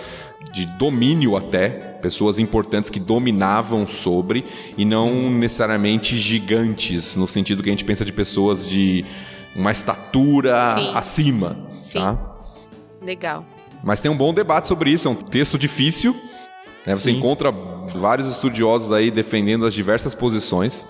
[0.54, 4.45] de domínio até, pessoas importantes que dominavam sobre
[4.78, 9.04] e não necessariamente gigantes, no sentido que a gente pensa de pessoas de
[9.56, 10.91] uma estatura Sim.
[10.93, 12.00] acima, Sim.
[12.00, 12.36] tá?
[13.02, 13.45] Legal.
[13.84, 16.15] Mas tem um bom debate sobre isso, é um texto difícil,
[16.86, 16.95] né?
[16.95, 17.17] Você Sim.
[17.17, 17.52] encontra
[17.95, 20.88] vários estudiosos aí defendendo as diversas posições.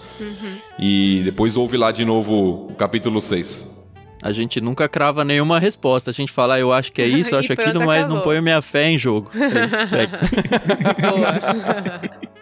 [0.78, 3.77] E depois ouve lá de novo o capítulo 6.
[4.22, 6.10] A gente nunca crava nenhuma resposta.
[6.12, 8.24] A gente fala, ah, eu acho que é isso, eu acho aquilo, mas não acabou.
[8.24, 9.30] ponho minha fé em jogo.
[9.38, 10.08] É.
[11.10, 12.02] Boa.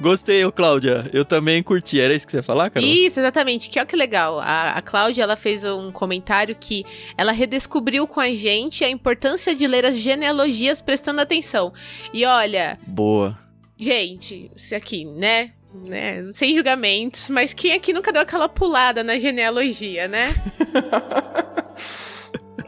[0.00, 1.10] Gostei, ô Cláudia.
[1.12, 1.98] Eu também curti.
[1.98, 2.88] Era isso que você ia falar, Carol?
[2.88, 3.68] Isso, exatamente.
[3.68, 4.38] Que olha que legal.
[4.38, 6.84] A, a Cláudia, ela fez um comentário que
[7.16, 11.72] ela redescobriu com a gente a importância de ler as genealogias prestando atenção.
[12.14, 13.36] E olha, Boa.
[13.76, 15.50] gente, isso aqui, né?
[15.74, 16.30] Né?
[16.32, 20.34] Sem julgamentos, mas quem aqui nunca deu aquela pulada na genealogia, né?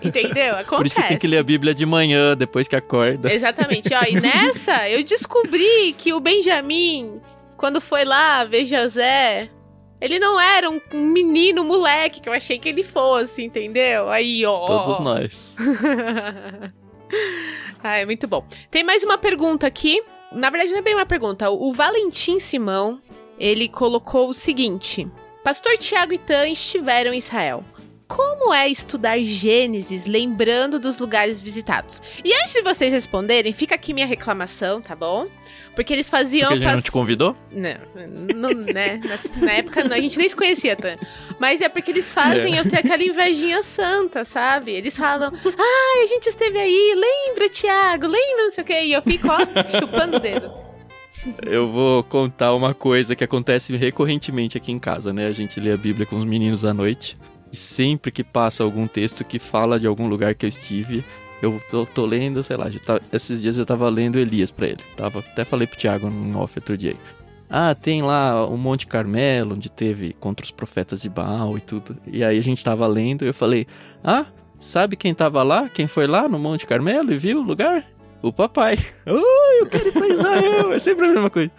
[0.02, 0.54] Entendeu?
[0.54, 0.76] Acontece.
[0.76, 3.32] Por isso que tem que ler a Bíblia de manhã, depois que acorda.
[3.32, 3.90] Exatamente.
[3.92, 7.20] Ó, e nessa, eu descobri que o Benjamin,
[7.56, 9.50] quando foi lá ver José,
[10.00, 14.08] ele não era um menino moleque que eu achei que ele fosse, entendeu?
[14.08, 14.66] Aí, ó.
[14.66, 15.54] Todos nós.
[17.82, 18.46] Ai, muito bom.
[18.70, 20.02] Tem mais uma pergunta aqui.
[20.32, 21.50] Na verdade, não é bem uma pergunta.
[21.50, 23.00] O Valentim Simão,
[23.38, 25.08] ele colocou o seguinte:
[25.42, 27.64] Pastor Tiago e Tan estiveram em Israel.
[28.10, 32.02] Como é estudar Gênesis lembrando dos lugares visitados?
[32.24, 35.28] E antes de vocês responderem, fica aqui minha reclamação, tá bom?
[35.76, 36.48] Porque eles faziam.
[36.48, 37.36] Porque a gente não te convidou?
[37.52, 37.76] Não,
[38.34, 39.00] não, né?
[39.36, 40.94] Na, época a gente nem se conhecia, Tan.
[41.38, 44.72] Mas é porque eles fazem eu ter aquela invejinha santa, sabe?
[44.72, 48.80] Eles falam, ai, a gente esteve aí, lembra, Tiago, lembra, não sei o quê.
[48.86, 49.38] E eu fico, ó,
[49.78, 50.50] chupando o dedo.
[51.46, 55.28] Eu vou contar uma coisa que acontece recorrentemente aqui em casa, né?
[55.28, 57.16] A gente lê a Bíblia com os meninos à noite.
[57.52, 61.04] E sempre que passa algum texto que fala de algum lugar que eu estive,
[61.42, 64.80] eu tô, tô lendo, sei lá, tá- esses dias eu tava lendo Elias pra ele.
[64.96, 66.94] Tava, até falei pro Thiago no off outro dia.
[67.48, 71.96] Ah, tem lá o Monte Carmelo, onde teve contra os profetas de Baal e tudo.
[72.06, 73.66] E aí a gente tava lendo e eu falei:
[74.04, 74.26] Ah,
[74.60, 75.68] sabe quem tava lá?
[75.68, 77.84] Quem foi lá no Monte Carmelo e viu o lugar?
[78.22, 78.78] O papai.
[79.06, 80.72] Oh, eu quero ir pra Israel.
[80.72, 81.50] É sempre a mesma coisa.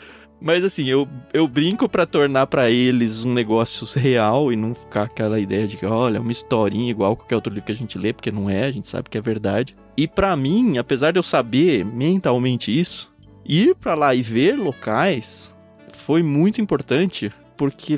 [0.41, 5.04] Mas assim, eu, eu brinco pra tornar pra eles um negócio real e não ficar
[5.04, 8.12] aquela ideia de que, olha, uma historinha igual qualquer outro livro que a gente lê,
[8.12, 9.75] porque não é, a gente sabe que é verdade.
[9.95, 13.13] E pra mim, apesar de eu saber mentalmente isso,
[13.45, 15.56] ir pra lá e ver locais
[15.89, 17.97] foi muito importante, porque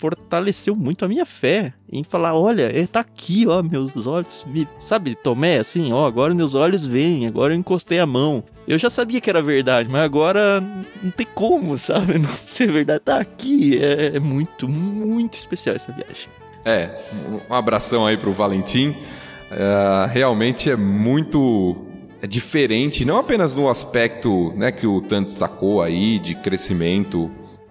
[0.00, 4.46] fortaleceu muito a minha fé em falar, olha, ele tá aqui, ó, meus olhos,
[4.80, 8.42] sabe, Tomé, assim, ó, agora meus olhos veem, agora eu encostei a mão.
[8.66, 10.62] Eu já sabia que era verdade, mas agora
[11.02, 13.78] não tem como, sabe, não ser verdade, tá aqui.
[13.78, 16.28] É, é muito, muito especial essa viagem.
[16.64, 16.98] É,
[17.50, 18.96] um abração aí pro Valentim.
[19.50, 21.76] É, realmente é muito
[22.22, 27.30] é diferente, não apenas no aspecto né, que o Tanto destacou aí, de crescimento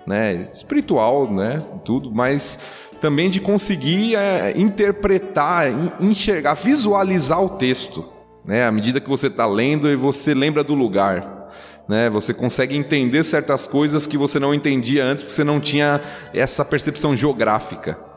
[0.10, 2.58] né, espiritual, né, tudo, mas
[3.00, 5.68] também de conseguir é, interpretar,
[6.00, 8.04] enxergar, visualizar o texto,
[8.44, 11.52] né, à medida que você está lendo e você lembra do lugar,
[11.88, 16.02] né, você consegue entender certas coisas que você não entendia antes porque você não tinha
[16.34, 18.10] essa percepção geográfica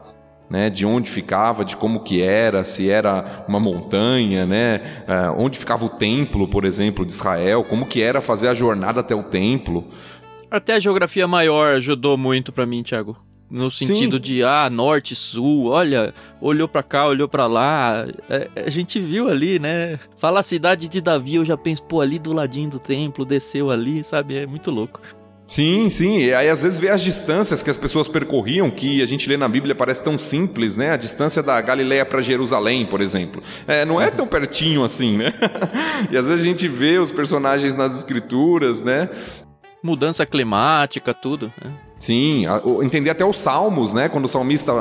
[0.48, 5.58] né, de onde ficava, de como que era, se era uma montanha, né, é, onde
[5.58, 9.22] ficava o templo, por exemplo, de Israel, como que era fazer a jornada até o
[9.22, 9.84] templo.
[10.52, 13.16] Até a geografia maior ajudou muito para mim, Thiago.
[13.50, 14.22] No sentido Sim.
[14.22, 16.12] de, ah, norte, sul, olha,
[16.42, 18.06] olhou para cá, olhou para lá.
[18.28, 19.98] É, a gente viu ali, né?
[20.14, 23.70] Fala a cidade de Davi, eu já penso, pô, ali do ladinho do templo, desceu
[23.70, 24.36] ali, sabe?
[24.36, 25.00] É muito louco.
[25.48, 26.18] Sim, sim.
[26.18, 29.38] E aí às vezes vê as distâncias que as pessoas percorriam, que a gente lê
[29.38, 30.90] na Bíblia parece tão simples, né?
[30.90, 33.42] A distância da Galileia para Jerusalém, por exemplo.
[33.66, 35.32] É, não é tão pertinho assim, né?
[36.12, 39.08] e às vezes a gente vê os personagens nas escrituras, né?
[39.82, 41.52] Mudança climática, tudo.
[41.62, 41.72] Né?
[42.02, 42.42] Sim,
[42.82, 44.08] entender até os salmos, né?
[44.08, 44.72] Quando o salmista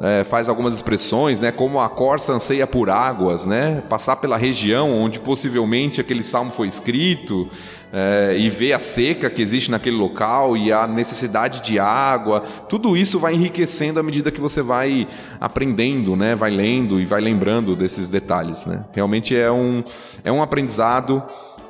[0.00, 1.52] é, faz algumas expressões, né?
[1.52, 3.80] Como a corça anseia por águas, né?
[3.88, 7.48] Passar pela região onde possivelmente aquele salmo foi escrito
[7.92, 12.96] é, e ver a seca que existe naquele local e a necessidade de água, tudo
[12.96, 15.06] isso vai enriquecendo à medida que você vai
[15.40, 16.34] aprendendo, né?
[16.34, 18.84] Vai lendo e vai lembrando desses detalhes, né?
[18.92, 19.84] Realmente é um,
[20.24, 21.22] é um aprendizado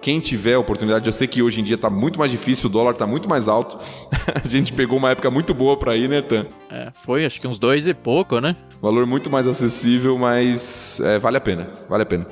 [0.05, 2.71] quem tiver a oportunidade, eu sei que hoje em dia está muito mais difícil, o
[2.71, 3.79] dólar está muito mais alto.
[4.45, 6.45] a gente pegou uma época muito boa para ir, né, Tan?
[6.71, 8.55] É, foi acho que uns dois e pouco, né?
[8.83, 12.27] Valor muito mais acessível, mas é, vale a pena, vale a pena.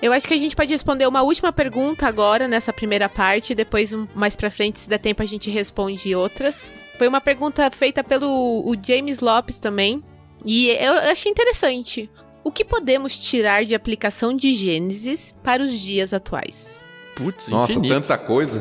[0.00, 3.94] Eu acho que a gente pode responder uma última pergunta agora, nessa primeira parte, depois
[4.14, 6.72] mais pra frente, se der tempo, a gente responde outras.
[6.96, 10.02] Foi uma pergunta feita pelo o James Lopes também,
[10.46, 12.10] e eu achei interessante.
[12.42, 16.87] O que podemos tirar de aplicação de Gênesis para os dias atuais?
[17.18, 17.94] Putz, Nossa, infinito.
[17.94, 18.58] tanta coisa.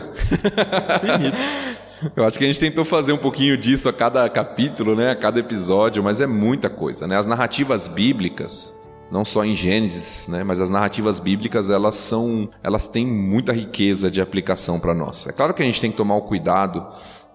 [1.03, 1.37] Infinito.
[2.15, 5.15] Eu acho que a gente tentou fazer um pouquinho disso a cada capítulo, né, a
[5.15, 7.17] cada episódio, mas é muita coisa, né?
[7.17, 8.75] As narrativas bíblicas,
[9.11, 14.11] não só em Gênesis, né, mas as narrativas bíblicas, elas são, elas têm muita riqueza
[14.11, 15.25] de aplicação para nós.
[15.25, 16.85] É claro que a gente tem que tomar o cuidado,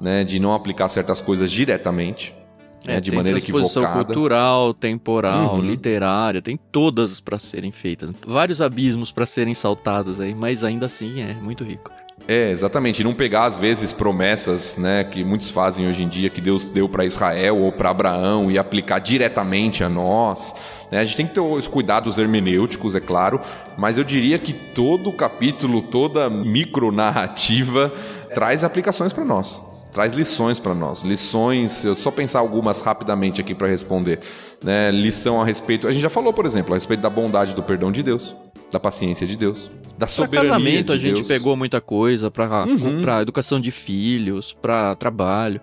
[0.00, 2.32] né, de não aplicar certas coisas diretamente,
[2.86, 4.04] é, de maneira equivocada.
[4.04, 5.62] cultural, temporal, uhum.
[5.62, 8.12] literária, tem todas para serem feitas.
[8.26, 11.90] Vários abismos para serem saltados aí, mas ainda assim é muito rico.
[12.28, 13.00] É, exatamente.
[13.00, 16.68] E não pegar, às vezes, promessas né, que muitos fazem hoje em dia, que Deus
[16.68, 20.54] deu para Israel ou para Abraão e aplicar diretamente a nós.
[20.90, 21.00] Né?
[21.00, 23.40] A gente tem que ter os cuidados hermenêuticos, é claro,
[23.76, 27.92] mas eu diria que todo capítulo, toda micronarrativa
[28.34, 31.02] traz aplicações para nós traz lições para nós.
[31.02, 34.20] Lições, eu só pensar algumas rapidamente aqui para responder.
[34.62, 34.90] Né?
[34.90, 35.86] Lição a respeito.
[35.86, 38.34] A gente já falou, por exemplo, a respeito da bondade do perdão de Deus,
[38.70, 42.64] da paciência de Deus, da soberania pra casamento de a gente pegou muita coisa para
[42.64, 43.02] uhum.
[43.02, 45.60] Pra educação de filhos, para trabalho.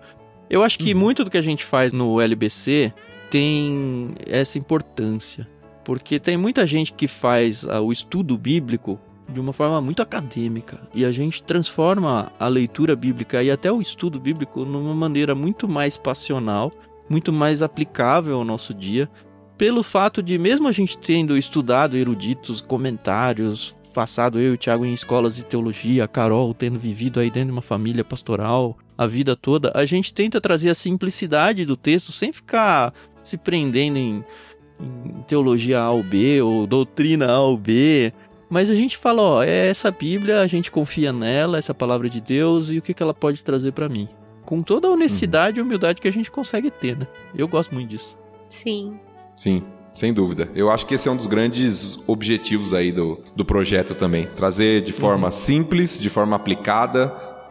[0.48, 1.00] Eu acho que uhum.
[1.00, 2.92] muito do que a gente faz no LBC
[3.30, 5.48] tem essa importância.
[5.84, 10.80] Porque tem muita gente que faz uh, o estudo bíblico de uma forma muito acadêmica.
[10.94, 15.68] E a gente transforma a leitura bíblica e até o estudo bíblico numa maneira muito
[15.68, 16.72] mais passional,
[17.08, 19.08] muito mais aplicável ao nosso dia,
[19.56, 24.86] pelo fato de, mesmo a gente tendo estudado eruditos, comentários, passado eu e o Thiago
[24.86, 29.06] em escolas de teologia, a Carol tendo vivido aí dentro de uma família pastoral a
[29.06, 32.92] vida toda, a gente tenta trazer a simplicidade do texto sem ficar
[33.24, 34.24] se prendendo em,
[34.78, 38.12] em teologia A ou B ou doutrina A ou B.
[38.50, 42.20] Mas a gente fala, ó, é essa Bíblia, a gente confia nela, essa palavra de
[42.20, 44.08] Deus e o que, que ela pode trazer para mim.
[44.44, 45.64] Com toda a honestidade uhum.
[45.64, 47.06] e humildade que a gente consegue ter, né?
[47.32, 48.18] Eu gosto muito disso.
[48.48, 48.98] Sim.
[49.36, 49.62] Sim,
[49.94, 50.48] sem dúvida.
[50.52, 54.26] Eu acho que esse é um dos grandes objetivos aí do, do projeto também.
[54.34, 55.32] Trazer de forma uhum.
[55.32, 57.06] simples, de forma aplicada,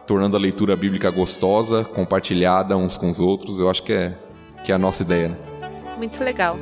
[0.06, 3.58] tornando a leitura bíblica gostosa, compartilhada uns com os outros.
[3.58, 4.18] Eu acho que é,
[4.62, 5.36] que é a nossa ideia, né?
[5.96, 6.58] Muito legal.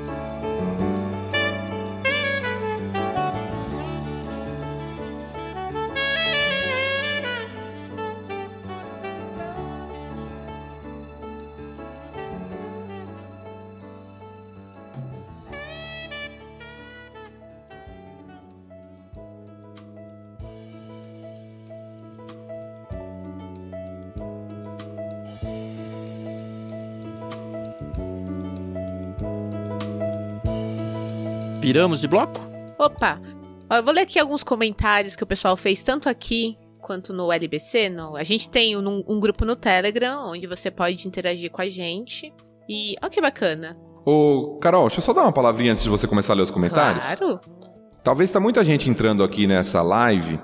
[31.78, 32.40] Viramos de bloco?
[32.76, 33.20] Opa!
[33.70, 37.88] Eu vou ler aqui alguns comentários que o pessoal fez tanto aqui quanto no LBC.
[37.88, 41.70] No, a gente tem um, um grupo no Telegram onde você pode interagir com a
[41.70, 42.34] gente.
[42.68, 43.76] E ó que bacana.
[44.04, 46.50] Ô, Carol, deixa eu só dar uma palavrinha antes de você começar a ler os
[46.50, 47.04] comentários.
[47.04, 47.40] Claro.
[48.02, 50.40] Talvez tá muita gente entrando aqui nessa live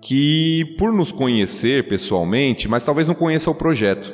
[0.00, 4.12] que, por nos conhecer pessoalmente, mas talvez não conheça o projeto,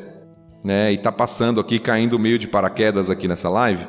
[0.62, 0.92] né?
[0.92, 3.88] E tá passando aqui, caindo meio de paraquedas aqui nessa live.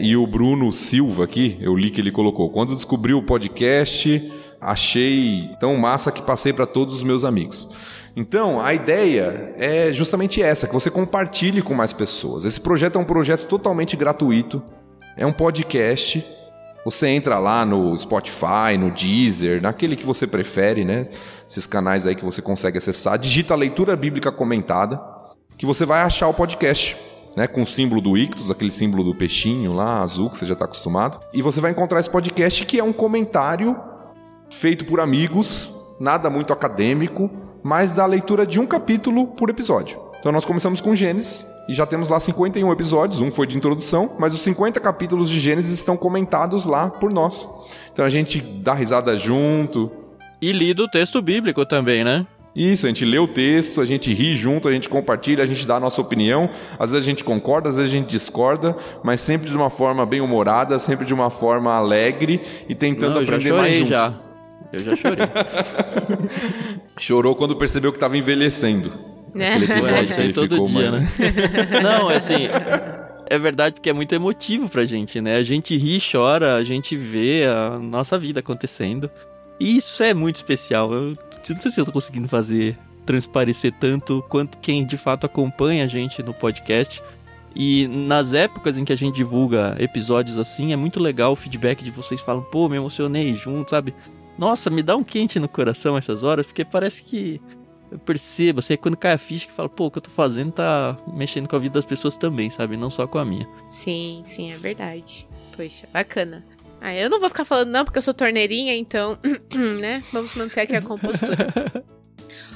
[0.00, 5.50] E o Bruno Silva aqui, eu li que ele colocou: quando descobri o podcast, achei
[5.58, 7.68] tão massa que passei para todos os meus amigos.
[8.14, 12.44] Então, a ideia é justamente essa, que você compartilhe com mais pessoas.
[12.44, 14.62] Esse projeto é um projeto totalmente gratuito,
[15.16, 16.24] é um podcast.
[16.84, 21.08] Você entra lá no Spotify, no Deezer, naquele que você prefere, né?
[21.50, 23.18] Esses canais aí que você consegue acessar.
[23.18, 25.00] Digita leitura bíblica comentada,
[25.56, 26.96] que você vai achar o podcast,
[27.36, 27.46] né?
[27.46, 30.64] Com o símbolo do Ictus, aquele símbolo do peixinho lá, azul, que você já está
[30.64, 31.20] acostumado.
[31.32, 33.76] E você vai encontrar esse podcast que é um comentário
[34.50, 37.30] feito por amigos, nada muito acadêmico,
[37.62, 40.00] mas da leitura de um capítulo por episódio.
[40.18, 44.16] Então nós começamos com Gênesis e já temos lá 51 episódios, um foi de introdução,
[44.18, 47.48] mas os 50 capítulos de Gênesis estão comentados lá por nós.
[47.92, 49.90] Então a gente dá risada junto.
[50.40, 52.26] E lido o texto bíblico também, né?
[52.60, 55.66] Isso, a gente lê o texto, a gente ri junto, a gente compartilha, a gente
[55.66, 56.50] dá a nossa opinião.
[56.78, 60.04] Às vezes a gente concorda, às vezes a gente discorda, mas sempre de uma forma
[60.04, 63.78] bem humorada, sempre de uma forma alegre e tentando Não, eu já aprender mais chorei
[63.78, 63.88] junto.
[63.90, 64.14] já.
[64.72, 65.26] Eu já chorei.
[66.98, 68.92] Chorou quando percebeu que estava envelhecendo.
[69.34, 69.50] Né?
[69.54, 70.98] Aquele episódio É, que isso aí ele todo ficou, dia, mano.
[70.98, 71.80] né?
[71.82, 72.48] Não, é assim.
[73.30, 75.36] É verdade porque é muito emotivo pra gente, né?
[75.36, 79.10] A gente ri, chora, a gente vê a nossa vida acontecendo.
[79.60, 80.92] E isso é muito especial.
[80.92, 81.16] Eu
[81.48, 85.86] não sei se eu tô conseguindo fazer transparecer tanto quanto quem de fato acompanha a
[85.86, 87.02] gente no podcast.
[87.54, 91.82] E nas épocas em que a gente divulga episódios assim, é muito legal o feedback
[91.82, 93.94] de vocês falam, pô, me emocionei junto, sabe?
[94.36, 97.40] Nossa, me dá um quente no coração essas horas, porque parece que
[97.90, 100.10] eu percebo, assim, é quando cai a ficha que fala, pô, o que eu tô
[100.10, 102.76] fazendo tá mexendo com a vida das pessoas também, sabe?
[102.76, 103.48] Não só com a minha.
[103.70, 105.26] Sim, sim, é verdade.
[105.56, 106.44] Poxa, bacana.
[106.80, 109.18] Ah, eu não vou ficar falando não, porque eu sou torneirinha, então,
[109.80, 110.02] né?
[110.12, 111.52] Vamos manter aqui a compostura.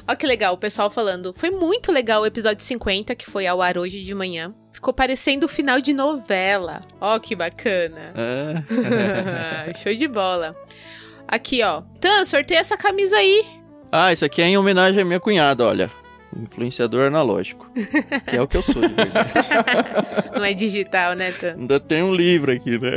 [0.07, 1.33] Ó que legal, o pessoal falando.
[1.37, 4.53] Foi muito legal o episódio 50, que foi ao ar hoje de manhã.
[4.73, 6.81] Ficou parecendo o final de novela.
[7.01, 8.13] Ó que bacana.
[8.17, 9.75] É.
[9.79, 10.57] Show de bola.
[11.29, 11.83] Aqui, ó.
[12.01, 13.45] Tan, sorteia essa camisa aí.
[13.93, 15.91] ah, isso aqui é em homenagem à minha cunhada, olha.
[16.41, 17.71] Influenciador analógico.
[18.27, 19.33] Que é o que eu sou, de verdade.
[20.35, 21.55] Não é digital, né, Tan?
[21.59, 22.91] Ainda tem um livro aqui, né?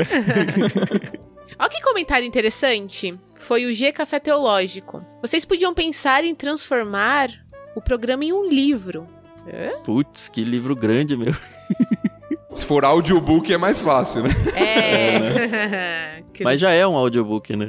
[1.60, 3.17] Ó que comentário interessante.
[3.36, 5.04] Foi o G Café Teológico.
[5.21, 7.30] Vocês podiam pensar em transformar
[7.76, 9.08] o programa em um livro.
[9.84, 11.34] Putz, que livro grande, meu.
[12.54, 14.30] Se for audiobook é mais fácil, né?
[14.56, 16.15] É.
[16.36, 17.67] Que- Mas já é um audiobook, né?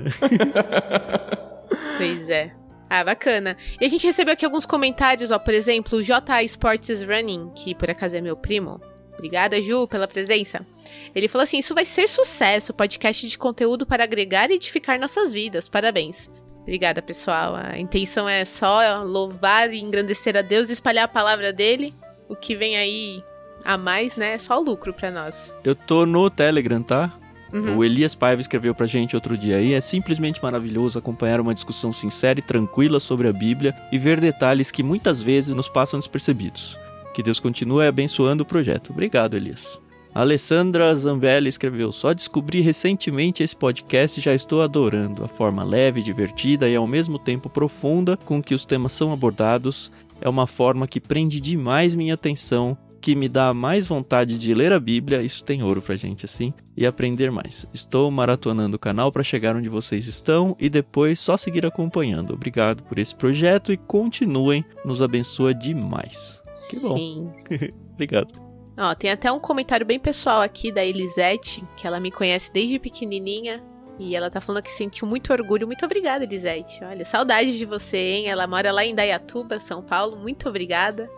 [1.97, 2.51] Pois é.
[2.99, 3.59] Ah, bacana.
[3.79, 5.39] E a gente recebeu aqui alguns comentários, ó.
[5.39, 8.81] Por exemplo, o JA Sports Running, que por acaso é meu primo.
[9.13, 10.67] Obrigada, Ju, pela presença.
[11.15, 15.31] Ele falou assim: Isso vai ser sucesso, podcast de conteúdo para agregar e edificar nossas
[15.31, 15.69] vidas.
[15.69, 16.31] Parabéns.
[16.63, 17.55] Obrigada, pessoal.
[17.55, 21.95] A intenção é só louvar e engrandecer a Deus e espalhar a palavra dele.
[22.31, 23.23] O que vem aí
[23.63, 24.35] a mais, né?
[24.35, 25.53] É só lucro pra nós.
[25.63, 27.13] Eu tô no Telegram, tá?
[27.57, 27.79] Uhum.
[27.79, 29.73] O Elias Paiva escreveu pra gente outro dia aí.
[29.73, 34.71] É simplesmente maravilhoso acompanhar uma discussão sincera e tranquila sobre a Bíblia e ver detalhes
[34.71, 36.79] que muitas vezes nos passam despercebidos.
[37.15, 38.91] Que Deus continue abençoando o projeto.
[38.91, 39.81] Obrigado, Elias.
[40.15, 45.25] A Alessandra Zambelli escreveu: Só descobri recentemente esse podcast e já estou adorando.
[45.25, 49.91] A forma leve, divertida e ao mesmo tempo profunda com que os temas são abordados
[50.21, 54.73] é uma forma que prende demais minha atenção, que me dá mais vontade de ler
[54.73, 55.23] a Bíblia.
[55.23, 57.65] Isso tem ouro pra gente, assim, e aprender mais.
[57.73, 62.35] Estou maratonando o canal para chegar onde vocês estão e depois só seguir acompanhando.
[62.35, 66.43] Obrigado por esse projeto e continuem, nos abençoa demais.
[66.69, 66.97] Que bom.
[66.97, 67.33] Sim.
[67.95, 68.43] Obrigado.
[68.77, 72.77] Ó, tem até um comentário bem pessoal aqui da Elisete, que ela me conhece desde
[72.81, 73.63] pequenininha.
[74.01, 75.65] E ela tá falando que sentiu muito orgulho.
[75.65, 76.83] Muito obrigada, Elisete.
[76.83, 78.27] Olha, saudades de você, hein?
[78.27, 80.17] Ela mora lá em Dayatuba, São Paulo.
[80.17, 81.09] Muito obrigada.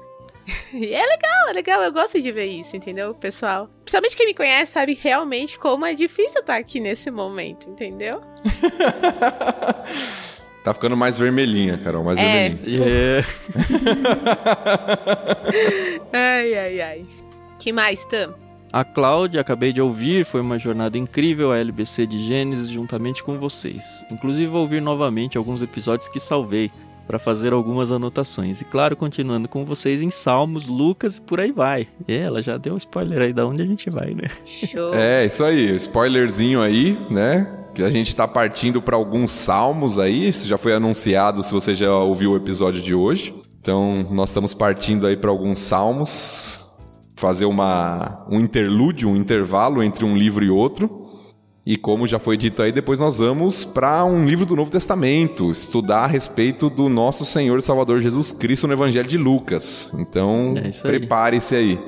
[0.73, 1.83] E é legal, é legal.
[1.83, 3.69] Eu gosto de ver isso, entendeu, pessoal?
[3.85, 8.21] Principalmente quem me conhece sabe realmente como é difícil estar aqui nesse momento, entendeu?
[10.65, 12.51] Tá ficando mais vermelhinha, Carol, mais É.
[12.51, 12.85] vermelhinha.
[12.87, 13.21] É.
[16.13, 17.03] Ai, ai, ai.
[17.59, 18.35] Que mais, Tam?
[18.71, 23.38] A Cláudia, acabei de ouvir, foi uma jornada incrível a LBC de Gênesis juntamente com
[23.38, 24.05] vocês.
[24.11, 26.71] Inclusive vou ouvir novamente alguns episódios que salvei.
[27.09, 28.61] Para fazer algumas anotações.
[28.61, 31.88] E claro, continuando com vocês em Salmos, Lucas e por aí vai.
[32.06, 34.29] E ela já deu um spoiler aí da onde a gente vai, né?
[34.44, 34.94] Show.
[34.94, 37.50] É, isso aí, spoilerzinho aí, né?
[37.75, 41.75] Que a gente tá partindo para alguns salmos aí, isso já foi anunciado se você
[41.75, 43.35] já ouviu o episódio de hoje.
[43.59, 46.79] Então, nós estamos partindo aí para alguns salmos,
[47.17, 51.08] fazer uma um interlúdio, um intervalo entre um livro e outro.
[51.69, 55.52] E como já foi dito aí, depois nós vamos para um livro do Novo Testamento,
[55.52, 59.92] estudar a respeito do nosso Senhor e Salvador Jesus Cristo no Evangelho de Lucas.
[59.98, 61.79] Então, É prepare-se aí.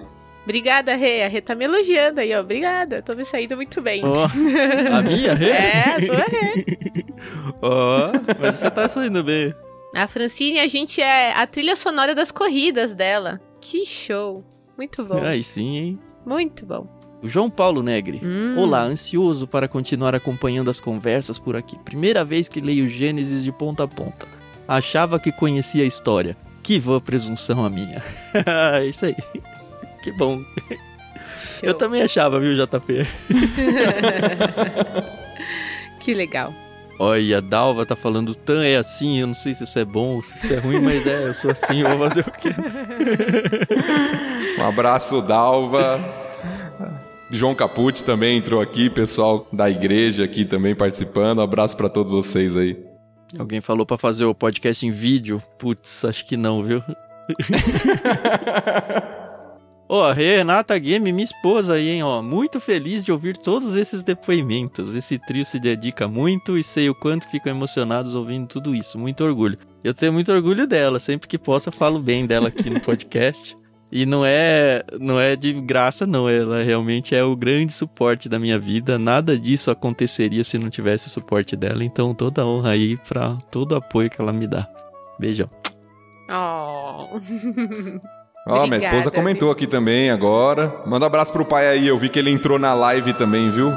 [0.45, 1.23] Obrigada, Rê.
[1.23, 2.41] A Rê tá me elogiando aí, ó.
[2.41, 3.01] Obrigada.
[3.01, 4.03] Tô me saindo muito bem.
[4.05, 4.25] Ó,
[4.93, 5.33] a minha?
[5.33, 6.67] É, a sua Rê.
[7.63, 9.55] Ó, mas você tá saindo bem.
[9.95, 13.41] A Francine, a gente é a trilha sonora das corridas dela.
[13.63, 14.45] Que show.
[14.77, 15.25] Muito bom.
[15.25, 15.99] Aí sim, hein?
[16.27, 17.00] Muito bom.
[17.23, 18.19] O João Paulo Negre.
[18.23, 18.55] Hum.
[18.57, 21.79] Olá, ansioso para continuar acompanhando as conversas por aqui.
[21.79, 24.27] Primeira vez que leio Gênesis de ponta a ponta.
[24.67, 26.35] Achava que conhecia a história.
[26.63, 28.03] Que vã presunção a minha.
[28.79, 29.17] É Isso aí.
[30.03, 30.43] Que bom.
[31.37, 31.61] Show.
[31.63, 33.07] Eu também achava, viu, JP?
[36.01, 36.55] Que legal.
[36.99, 40.15] Olha, a Dalva tá falando, Tan é assim, eu não sei se isso é bom
[40.15, 42.49] ou se isso é ruim, mas é, eu sou assim, eu vou fazer o quê?
[44.59, 46.01] Um abraço, Dalva.
[47.31, 51.39] João Capucci também entrou aqui, pessoal da igreja aqui também participando.
[51.39, 52.77] Um abraço para todos vocês aí.
[53.39, 55.41] Alguém falou pra fazer o podcast em vídeo?
[55.59, 56.83] Putz, acho que não, viu?
[59.93, 62.23] Ó, Renata Game, minha esposa aí, hein, ó.
[62.23, 64.95] Muito feliz de ouvir todos esses depoimentos.
[64.95, 68.97] Esse trio se dedica muito e sei o quanto ficam emocionados ouvindo tudo isso.
[68.97, 69.59] Muito orgulho.
[69.83, 71.01] Eu tenho muito orgulho dela.
[71.01, 73.57] Sempre que posso, eu falo bem dela aqui no podcast.
[73.93, 76.29] E não é, não é de graça, não.
[76.29, 78.99] Ela realmente é o grande suporte da minha vida.
[78.99, 81.83] Nada disso aconteceria se não tivesse o suporte dela.
[81.83, 84.69] Então, toda honra aí pra todo o apoio que ela me dá.
[85.19, 85.51] Beijão.
[86.33, 87.19] Oh.
[88.47, 90.83] Ó, minha Obrigada, esposa comentou aqui também agora.
[90.87, 93.71] Manda um abraço pro pai aí, eu vi que ele entrou na live também, viu?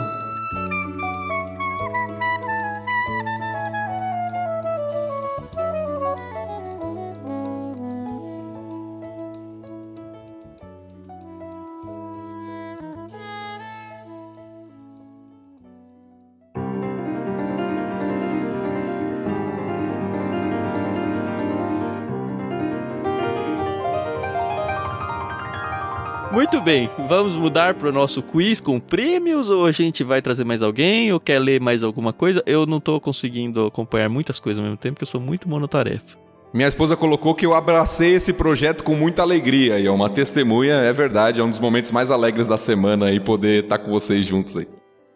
[26.64, 31.12] Bem, vamos mudar pro nosso quiz com prêmios ou a gente vai trazer mais alguém
[31.12, 32.42] ou quer ler mais alguma coisa?
[32.46, 36.18] Eu não tô conseguindo acompanhar muitas coisas ao mesmo tempo porque eu sou muito monotarefa.
[36.54, 40.76] Minha esposa colocou que eu abracei esse projeto com muita alegria e é uma testemunha,
[40.76, 44.26] é verdade, é um dos momentos mais alegres da semana aí poder estar com vocês
[44.26, 44.68] juntos aí.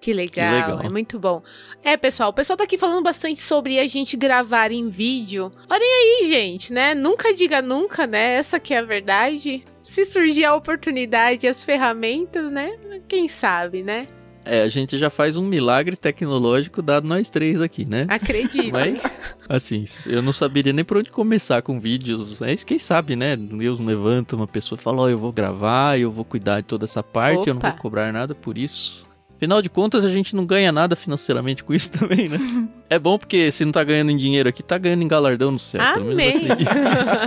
[0.08, 0.82] Que legal, legal.
[0.86, 1.43] é muito bom.
[1.84, 5.51] É, pessoal, o pessoal tá aqui falando bastante sobre a gente gravar em vídeo.
[5.70, 6.95] Olhem aí, gente, né?
[6.95, 8.36] Nunca diga nunca, né?
[8.36, 9.66] Essa que é a verdade.
[9.84, 12.78] Se surgir a oportunidade as ferramentas, né?
[13.05, 14.08] Quem sabe, né?
[14.45, 18.05] É, a gente já faz um milagre tecnológico dado nós três aqui, né?
[18.08, 18.72] Acredito.
[18.72, 19.03] Mas,
[19.49, 22.39] assim, eu não saberia nem por onde começar com vídeos.
[22.39, 23.36] Mas quem sabe, né?
[23.36, 26.86] Deus levanta uma pessoa e fala: Ó, eu vou gravar, eu vou cuidar de toda
[26.86, 27.72] essa parte, eu não Opa.
[27.72, 29.07] vou cobrar nada por isso.
[29.38, 32.38] Afinal de contas, a gente não ganha nada financeiramente com isso também, né?
[32.89, 35.59] é bom porque se não tá ganhando em dinheiro aqui, tá ganhando em galardão no
[35.59, 35.81] céu.
[35.93, 36.51] Pelo menos Amém.
[36.51, 37.25] acredito nisso.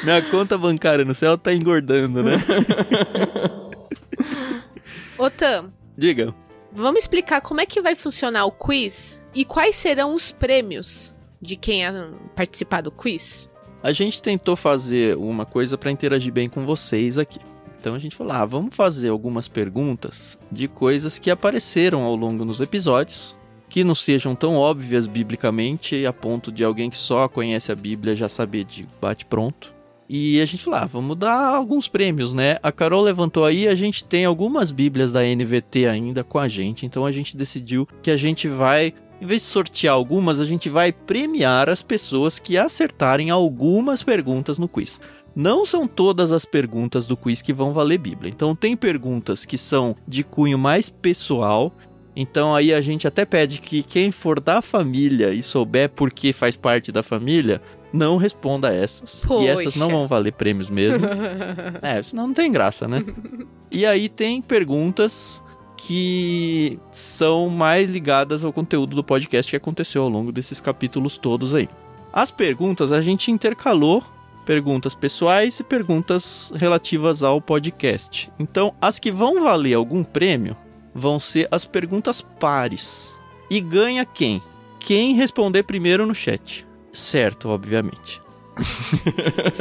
[0.04, 2.32] Minha conta bancária no céu tá engordando, né?
[5.18, 6.34] Ô, Tam, Diga.
[6.72, 11.56] vamos explicar como é que vai funcionar o quiz e quais serão os prêmios de
[11.56, 13.48] quem a- participar do quiz?
[13.82, 17.38] A gente tentou fazer uma coisa para interagir bem com vocês aqui.
[17.84, 22.42] Então a gente falou: ah, vamos fazer algumas perguntas de coisas que apareceram ao longo
[22.42, 23.36] dos episódios,
[23.68, 28.16] que não sejam tão óbvias biblicamente a ponto de alguém que só conhece a Bíblia
[28.16, 29.74] já saber de bate-pronto.
[30.08, 32.56] E a gente falou: ah, vamos dar alguns prêmios, né?
[32.62, 36.86] A Carol levantou aí, a gente tem algumas Bíblias da NVT ainda com a gente,
[36.86, 40.68] então a gente decidiu que a gente vai em vez de sortear algumas, a gente
[40.68, 45.00] vai premiar as pessoas que acertarem algumas perguntas no quiz.
[45.34, 48.30] Não são todas as perguntas do quiz que vão valer Bíblia.
[48.34, 51.72] Então, tem perguntas que são de cunho mais pessoal.
[52.14, 56.32] Então, aí a gente até pede que quem for da família e souber por que
[56.32, 57.60] faz parte da família,
[57.92, 59.24] não responda essas.
[59.40, 59.98] E essas não Poxa.
[59.98, 61.04] vão valer prêmios mesmo.
[61.82, 63.04] É, senão não tem graça, né?
[63.70, 65.42] e aí tem perguntas
[65.76, 71.54] que são mais ligadas ao conteúdo do podcast que aconteceu ao longo desses capítulos todos
[71.54, 71.68] aí.
[72.12, 74.02] As perguntas a gente intercalou
[74.44, 78.30] perguntas pessoais e perguntas relativas ao podcast.
[78.38, 80.56] Então, as que vão valer algum prêmio
[80.94, 83.12] vão ser as perguntas pares.
[83.50, 84.42] E ganha quem?
[84.78, 86.66] Quem responder primeiro no chat.
[86.92, 88.22] certo, obviamente.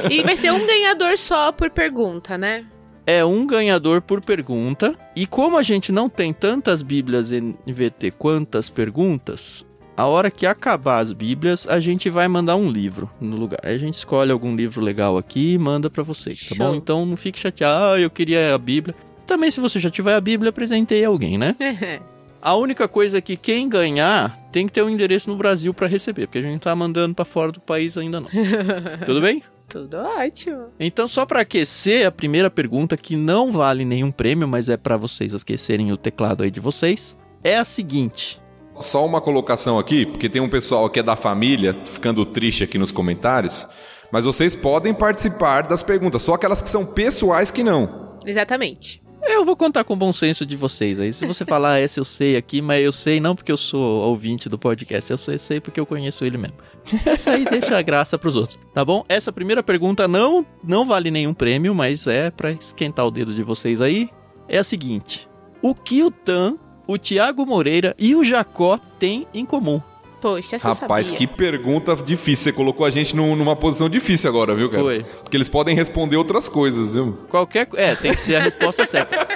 [0.09, 2.65] E vai ser um ganhador só por pergunta, né?
[3.05, 4.95] É um ganhador por pergunta.
[5.15, 9.65] E como a gente não tem tantas Bíblias NVT quantas perguntas,
[9.95, 13.59] a hora que acabar as Bíblias, a gente vai mandar um livro no lugar.
[13.63, 16.67] Aí a gente escolhe algum livro legal aqui e manda para vocês, tá Show.
[16.67, 16.75] bom?
[16.75, 18.95] Então não fique chateado, ah, eu queria a Bíblia.
[19.27, 21.55] Também se você já tiver a Bíblia, apresentei alguém, né?
[22.45, 25.87] A única coisa é que quem ganhar tem que ter um endereço no Brasil para
[25.87, 28.27] receber, porque a gente não tá mandando para fora do país ainda não.
[29.05, 29.41] Tudo bem?
[29.69, 30.65] Tudo ótimo.
[30.77, 34.97] Então, só para aquecer, a primeira pergunta, que não vale nenhum prêmio, mas é para
[34.97, 38.42] vocês aquecerem o teclado aí de vocês, é a seguinte.
[38.79, 42.77] Só uma colocação aqui, porque tem um pessoal que é da família ficando triste aqui
[42.77, 43.67] nos comentários,
[44.11, 48.17] mas vocês podem participar das perguntas, só aquelas que são pessoais que não.
[48.25, 49.01] Exatamente.
[49.25, 51.13] Eu vou contar com o bom senso de vocês aí.
[51.13, 53.81] Se você falar "Ah, essa eu sei aqui, mas eu sei não porque eu sou
[54.03, 56.57] ouvinte do podcast, eu sei, sei porque eu conheço ele mesmo.
[57.05, 59.05] Essa aí deixa a graça pros outros, tá bom?
[59.07, 63.43] Essa primeira pergunta não não vale nenhum prêmio, mas é pra esquentar o dedo de
[63.43, 64.09] vocês aí.
[64.49, 65.25] É a seguinte:
[65.61, 66.57] O que o Tan,
[66.87, 69.81] o Tiago Moreira e o Jacó têm em comum?
[70.21, 71.17] Poxa, essa Rapaz, sabia.
[71.19, 72.43] que pergunta difícil.
[72.45, 74.81] Você colocou a gente num- numa posição difícil agora, viu, cara?
[74.81, 75.03] Foi.
[75.21, 77.17] Porque eles podem responder outras coisas, viu?
[77.29, 77.67] Qualquer.
[77.75, 79.27] É, tem que ser a resposta certa.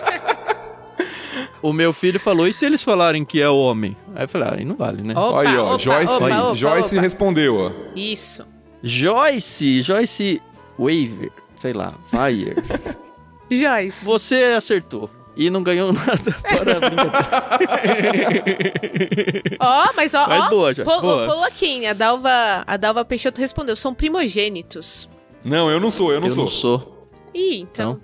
[1.61, 3.97] O meu filho falou, e se eles falarem que é homem?
[4.15, 5.13] Aí eu falei, ah, aí não vale, né?
[5.17, 7.01] Opa, Aí, ó, opa, Joyce, opa, opa, Joyce opa.
[7.01, 7.71] respondeu, ó.
[7.95, 8.45] Isso.
[8.81, 10.41] Joyce, Joyce
[10.77, 12.55] Waver, sei lá, Fire.
[13.51, 14.05] Joyce.
[14.05, 15.09] Você acertou.
[15.37, 16.33] E não ganhou nada.
[19.59, 20.49] Ó, mas ó, Mas ó.
[20.49, 21.27] boa, Joyce, Pô- boa.
[21.27, 25.09] Coloquinha, a Dalva, a Dalva Peixoto respondeu, são primogênitos.
[25.43, 26.43] Não, eu não sou, eu não eu sou.
[26.45, 27.09] não sou.
[27.33, 27.99] Ih, então.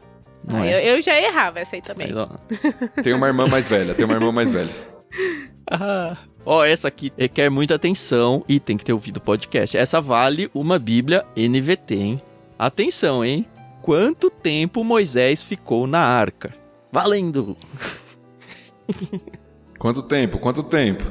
[0.48, 0.76] Não Ah, é.
[0.92, 2.12] eu, eu já errava essa aí também.
[2.14, 2.30] Mas, ó.
[3.02, 4.70] Tenho uma irmã mais velha, tenho uma irmã mais velha.
[5.72, 6.18] Ah.
[6.46, 9.78] Ó, essa aqui requer muita atenção e tem que ter ouvido o podcast.
[9.78, 12.22] Essa vale uma Bíblia NVT, hein?
[12.60, 13.46] Atenção, hein?
[13.82, 16.54] Quanto tempo Moisés ficou na arca?
[16.94, 17.58] Valendo!
[19.80, 20.38] Quanto tempo?
[20.38, 21.04] Quanto tempo?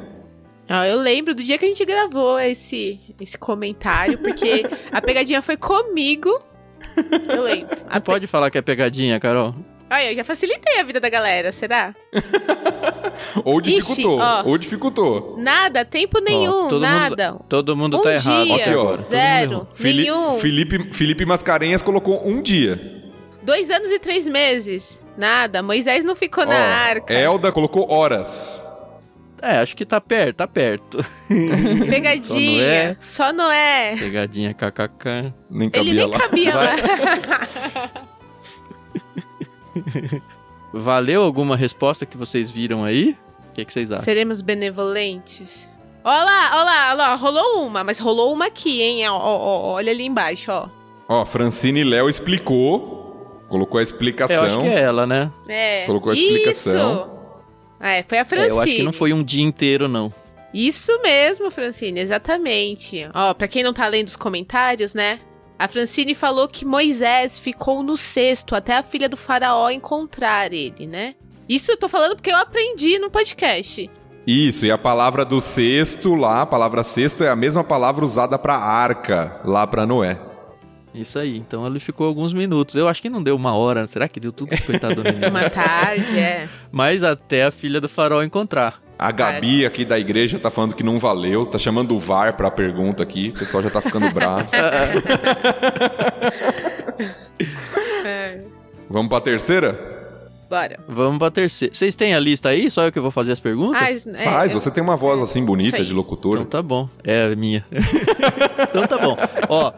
[0.69, 5.43] Ah, eu lembro do dia que a gente gravou esse, esse comentário, porque a pegadinha
[5.43, 6.41] foi comigo.
[7.29, 7.77] Eu lembro.
[7.85, 9.55] Não pe- pode falar que é pegadinha, Carol.
[9.91, 11.95] Olha, eu já facilitei a vida da galera, será?
[13.45, 14.45] Ou dificultou, ó.
[14.47, 15.37] ou dificultou.
[15.39, 17.33] Nada, tempo nenhum, Ó, todo nada.
[17.33, 18.45] Mundo, todo mundo um tá errado.
[18.45, 18.81] dia, Aqui, ó.
[18.81, 18.97] agora.
[18.99, 19.69] Todo mundo zero, errou.
[19.75, 20.33] Fili- nenhum.
[20.39, 23.02] Felipe, Felipe Mascarenhas colocou um dia.
[23.43, 24.99] Dois anos e três meses.
[25.17, 25.63] Nada.
[25.63, 27.13] Moisés não ficou na Ó, arca.
[27.13, 28.65] Elda colocou horas.
[29.41, 30.99] É, acho que tá perto, tá perto.
[31.91, 32.97] Pegadinha.
[33.01, 33.97] Só Noé.
[33.99, 35.33] Pegadinha kkk.
[35.51, 36.19] Nem cabia Ele nem lá.
[36.19, 36.77] cabia lá.
[40.73, 43.17] Valeu alguma resposta que vocês viram aí?
[43.51, 44.05] O que, que vocês acham?
[44.05, 45.71] Seremos benevolentes.
[46.05, 47.15] Olha lá, olha lá, olha lá.
[47.17, 49.07] Rolou uma, mas rolou uma aqui, hein?
[49.09, 50.69] Ó, ó, ó, olha ali embaixo, ó.
[51.09, 53.02] Ó, Francine Léo explicou,
[53.53, 54.37] colocou a É, explicação.
[54.37, 55.31] eu acho que é ela, né?
[55.47, 55.85] É.
[55.85, 56.23] Colocou a Isso.
[56.25, 57.11] explicação.
[57.79, 58.51] É, foi a É, Francine.
[58.51, 60.11] eu acho que não foi um dia inteiro, não.
[60.55, 63.07] Isso mesmo, Francine, exatamente.
[63.13, 65.21] Ó, pra quem não tá lendo os comentários, né?
[65.59, 70.87] A Francine falou que Moisés ficou no cesto até a filha do faraó encontrar ele,
[70.87, 71.15] né?
[71.49, 73.91] Isso eu tô falando porque eu aprendi no podcast.
[74.27, 78.39] Isso, e a palavra do cesto lá, a palavra cesto é a mesma palavra usada
[78.39, 80.19] pra arca, lá pra Noé.
[80.95, 81.37] Isso aí.
[81.39, 82.75] Então ele ficou alguns minutos.
[82.75, 83.87] Eu acho que não deu uma hora.
[83.87, 85.29] Será que deu tudo coitado do menino?
[85.31, 86.49] Uma tarde, é.
[86.71, 88.81] Mas até a filha do farol encontrar.
[88.99, 92.51] A Gabi aqui da igreja tá falando que não valeu, tá chamando o VAR pra
[92.53, 94.49] pergunta aqui, o pessoal já tá ficando bravo.
[98.05, 98.41] É.
[98.91, 99.79] Vamos pra terceira?
[100.49, 100.79] Bora.
[100.89, 101.75] Vamos pra terceira.
[101.75, 102.71] Vocês têm a lista aí?
[102.71, 103.81] Só eu que vou fazer as perguntas?
[103.81, 103.91] Ah,
[104.21, 106.35] é, Faz, eu- você tem uma voz assim bonita de locutor.
[106.35, 106.89] Então tá bom.
[107.05, 107.65] É a minha.
[108.71, 109.17] então tá bom.
[109.49, 109.73] Ó,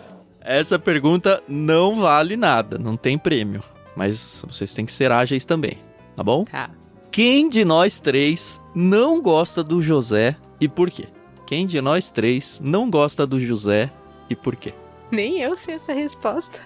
[0.44, 2.78] essa pergunta não vale nada.
[2.78, 3.62] Não tem prêmio.
[3.96, 5.78] Mas vocês têm que ser ágeis também.
[6.14, 6.44] Tá bom?
[6.44, 6.70] Tá.
[7.10, 11.06] Quem de nós três não gosta do José e por quê?
[11.46, 13.90] Quem de nós três não gosta do José
[14.28, 14.74] e por quê?
[15.10, 16.60] Nem eu sei essa resposta.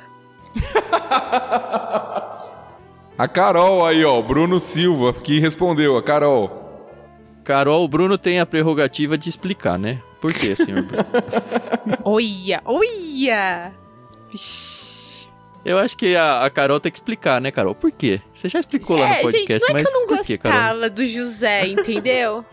[3.18, 6.86] A Carol aí, ó, Bruno Silva, que respondeu, a Carol.
[7.42, 10.00] Carol, o Bruno tem a prerrogativa de explicar, né?
[10.20, 11.04] Por quê, senhor Bruno?
[12.64, 13.72] Olha!
[14.30, 15.28] Vixe.
[15.64, 17.74] Eu acho que a, a Carol tem que explicar, né, Carol?
[17.74, 18.20] Por quê?
[18.32, 20.36] Você já explicou lá no É, podcast, gente, não é que eu não por quê,
[20.38, 22.44] gostava do José, entendeu?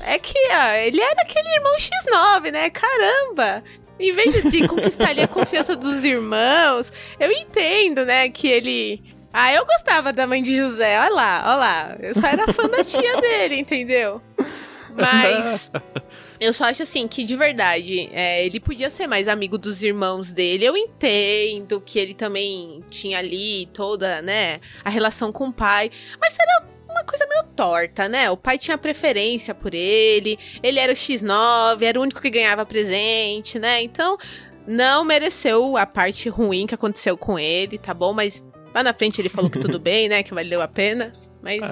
[0.00, 2.70] é que, ó, ele era aquele irmão X9, né?
[2.70, 3.62] Caramba!
[4.00, 9.02] Em vez de- de conquistar ali a confiança dos irmãos, eu entendo, né, que ele...
[9.32, 11.96] Ah, eu gostava da mãe de José, olha lá, olha lá.
[12.00, 14.20] Eu só era fã da tia dele, entendeu?
[14.94, 15.70] Mas
[16.38, 20.32] Eu só acho assim que, de verdade, é, ele podia ser mais amigo dos irmãos
[20.32, 20.64] dele.
[20.64, 25.90] Eu entendo que ele também tinha ali toda, né, a relação com o pai.
[26.20, 28.30] Mas era uma coisa meio torta, né?
[28.30, 32.66] O pai tinha preferência por ele, ele era o X9, era o único que ganhava
[32.66, 33.82] presente, né?
[33.82, 34.18] Então,
[34.66, 38.12] não mereceu a parte ruim que aconteceu com ele, tá bom?
[38.12, 40.22] Mas lá na frente ele falou que tudo bem, né?
[40.22, 41.12] Que valeu a pena.
[41.42, 41.62] Mas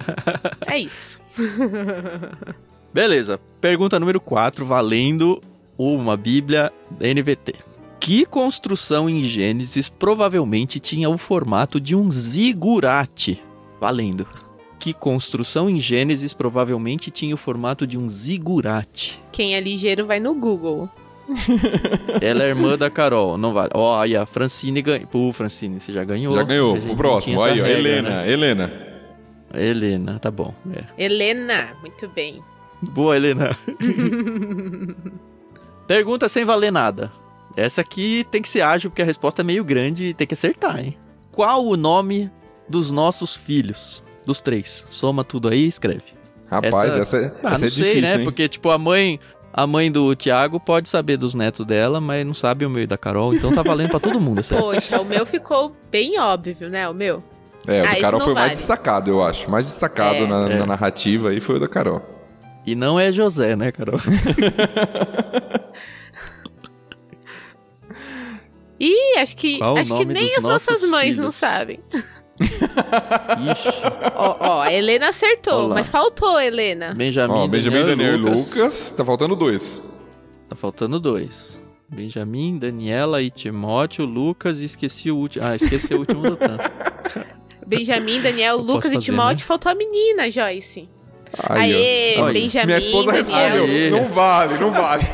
[0.66, 1.20] é isso.
[2.92, 3.38] Beleza.
[3.60, 5.42] Pergunta número 4, valendo
[5.78, 7.54] uma Bíblia NVT.
[8.00, 13.42] Que construção em Gênesis provavelmente tinha o formato de um zigurate?
[13.80, 14.26] Valendo.
[14.78, 19.20] Que construção em Gênesis provavelmente tinha o formato de um zigurate?
[19.32, 20.88] Quem é ligeiro vai no Google.
[22.22, 23.70] Ela é irmã da Carol, não vale.
[23.74, 25.06] Ó, aí a Francine ganhou.
[25.08, 26.32] Pô, Francine, você já ganhou.
[26.32, 26.76] Já ganhou.
[26.76, 27.42] O próximo.
[27.42, 27.66] Aí, ó.
[27.66, 28.10] Helena.
[28.10, 28.32] né?
[28.32, 28.85] Helena.
[29.54, 30.52] Helena, tá bom.
[30.74, 30.84] é.
[31.04, 32.42] Helena, muito bem.
[32.82, 33.56] Boa, Helena.
[35.86, 37.12] Pergunta sem valer nada.
[37.56, 40.34] Essa aqui tem que ser ágil, porque a resposta é meio grande e tem que
[40.34, 40.96] acertar, hein?
[41.32, 42.30] Qual o nome
[42.68, 44.04] dos nossos filhos?
[44.26, 44.84] Dos três.
[44.90, 46.02] Soma tudo aí e escreve.
[46.48, 48.14] Rapaz, Essa- essa, é, Ah, essa não é sei, difícil, né?
[48.18, 48.24] hein?
[48.24, 49.18] Porque, tipo, a mãe.
[49.58, 52.86] A mãe do Thiago pode saber dos netos dela, mas não sabe o meu e
[52.86, 54.40] da Carol, então tá valendo pra todo mundo.
[54.40, 56.86] essa- Poxa, o meu ficou bem óbvio, né?
[56.86, 57.22] O meu.
[57.66, 58.56] É, o Ah, do Carol não foi mais vale.
[58.56, 59.50] destacado, eu acho.
[59.50, 60.26] Mais destacado É.
[60.26, 60.58] na, É.
[60.58, 62.00] na narrativa aí foi o da Carol.
[62.66, 63.98] E não é José, né, Carol?
[68.78, 71.34] Ih, acho que, Qual o acho que nem as nossas mães não filhos?
[71.36, 71.80] sabem.
[72.38, 73.68] Ixi.
[74.14, 75.74] Ó, ó, a Helena acertou, Olá.
[75.76, 76.92] mas faltou, Helena.
[76.94, 78.54] Benjamin, Ó, Benjamin, Daniel e Lucas.
[78.54, 78.90] Lucas.
[78.94, 79.80] Tá faltando dois.
[80.48, 81.58] Tá faltando dois.
[81.88, 85.44] Benjamin, Daniela e Timóteo, Lucas e esqueci o último.
[85.46, 86.64] Ah, esqueci o último do tanto.
[87.66, 89.44] Benjamin, Daniel, Lucas e Timóteo, né?
[89.46, 90.88] faltou a menina, Joyce.
[91.38, 91.74] Aí.
[91.74, 93.22] Aê, Benjamin, Minha esposa Daniel.
[93.22, 93.64] respondeu.
[93.64, 93.90] Aê.
[93.90, 95.02] Não vale, não vale.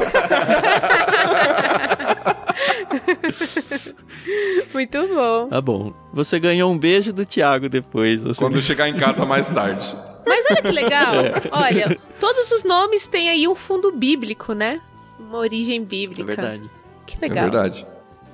[4.73, 5.49] Muito bom.
[5.49, 5.93] Tá bom.
[6.13, 8.23] Você ganhou um beijo do Thiago depois.
[8.23, 8.41] Você...
[8.43, 9.95] Quando chegar em casa mais tarde.
[10.27, 11.15] Mas olha que legal.
[11.17, 11.33] É.
[11.51, 14.81] Olha, todos os nomes têm aí um fundo bíblico, né?
[15.19, 16.33] Uma origem bíblica.
[16.33, 16.71] É verdade.
[17.07, 17.45] Que É legal.
[17.45, 17.87] verdade.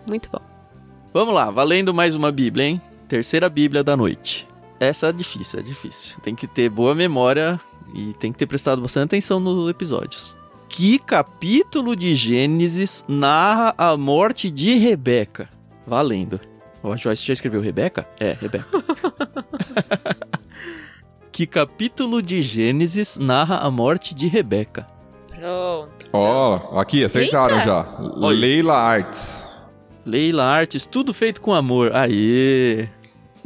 [0.09, 0.41] Muito bom.
[1.13, 2.83] Vamos lá, valendo mais uma Bíblia, hein?
[3.09, 4.47] Terceira Bíblia da noite.
[4.79, 6.17] Essa é difícil, é difícil.
[6.23, 7.59] Tem que ter boa memória
[7.95, 10.37] e tem que ter prestado bastante atenção nos episódios.
[10.69, 15.49] Que capítulo de Gênesis narra a morte de Rebeca?
[15.87, 16.39] Valendo.
[16.83, 18.07] Ó, a Joyce já escreveu Rebeca?
[18.21, 18.67] É, Rebeca.
[21.33, 24.87] que capítulo de Gênesis narra a morte de Rebeca?
[25.29, 26.07] Pronto.
[26.13, 27.67] Ó, aqui, acertaram Eita.
[27.67, 27.99] já.
[28.29, 29.57] Leila Arts.
[30.05, 31.95] Leila Artes, tudo feito com amor.
[31.95, 32.89] Aê!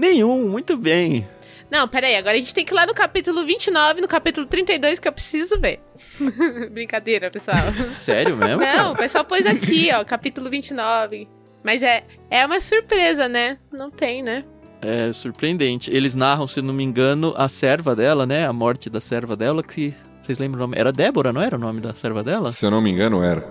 [0.02, 1.28] Nenhum, muito bem.
[1.70, 4.98] Não, peraí, agora a gente tem que ir lá no capítulo 29, no capítulo 32,
[4.98, 5.78] que eu preciso ver.
[6.72, 7.56] Brincadeira, pessoal.
[7.86, 8.60] Sério mesmo?
[8.60, 11.28] Não, o pessoal pôs aqui, ó, capítulo 29.
[11.62, 13.58] Mas é, é uma surpresa, né?
[13.72, 14.44] Não tem, né?
[14.80, 15.88] É surpreendente.
[15.88, 18.44] Eles narram, se não me engano, a serva dela, né?
[18.44, 19.94] A morte da serva dela, que.
[20.20, 20.76] Vocês lembram o nome?
[20.76, 22.50] Era Débora, não era o nome da serva dela?
[22.50, 23.46] Se eu não me engano, era.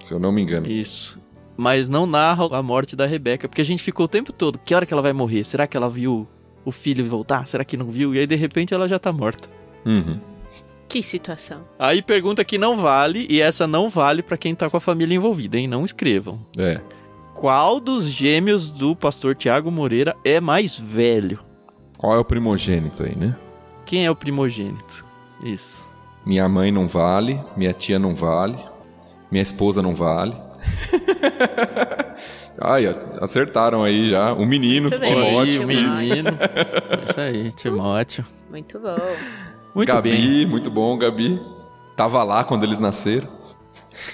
[0.00, 0.68] Se eu não me engano.
[0.68, 1.19] Isso.
[1.60, 4.58] Mas não narra a morte da Rebeca, porque a gente ficou o tempo todo.
[4.58, 5.44] Que hora que ela vai morrer?
[5.44, 6.26] Será que ela viu
[6.64, 7.46] o filho voltar?
[7.46, 8.14] Será que não viu?
[8.14, 9.46] E aí, de repente, ela já tá morta.
[9.84, 10.18] Uhum.
[10.88, 11.60] Que situação.
[11.78, 15.14] Aí pergunta que não vale, e essa não vale pra quem tá com a família
[15.14, 15.68] envolvida, hein?
[15.68, 16.40] Não escrevam.
[16.56, 16.80] É.
[17.34, 21.40] Qual dos gêmeos do pastor Tiago Moreira é mais velho?
[21.98, 23.36] Qual é o primogênito aí, né?
[23.84, 25.04] Quem é o primogênito?
[25.44, 25.92] Isso.
[26.24, 28.56] Minha mãe não vale, minha tia não vale,
[29.30, 30.34] minha esposa não vale.
[32.60, 32.84] Ai,
[33.20, 34.32] acertaram aí já.
[34.34, 35.62] O menino, Timóteo.
[35.62, 36.30] o menino.
[37.08, 38.24] Isso aí, Timóteo.
[38.50, 39.16] Muito bom.
[39.74, 40.46] Muito Gabi, bem.
[40.46, 41.40] muito bom, Gabi.
[41.96, 43.28] Tava lá quando eles nasceram.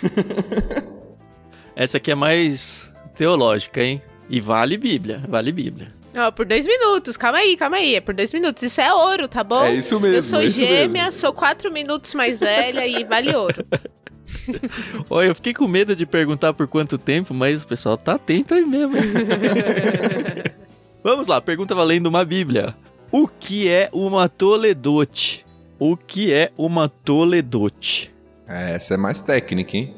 [1.75, 4.01] Essa aqui é mais teológica, hein?
[4.29, 5.93] E vale Bíblia, vale Bíblia.
[6.17, 7.95] Ó, por dois minutos, calma aí, calma aí.
[7.97, 8.63] É por dois minutos.
[8.63, 9.65] Isso é ouro, tá bom?
[9.65, 10.17] É isso mesmo.
[10.17, 11.13] Eu sou é gêmea, mesmo.
[11.13, 13.65] sou quatro minutos mais velha e vale ouro.
[15.09, 18.55] Olha, eu fiquei com medo de perguntar por quanto tempo, mas o pessoal tá atento
[18.55, 18.95] aí mesmo.
[21.03, 22.75] Vamos lá, pergunta valendo uma Bíblia.
[23.13, 25.47] O que é uma toledote?
[25.79, 28.13] O que é uma toledote?
[28.49, 29.95] É, essa é mais técnica, hein?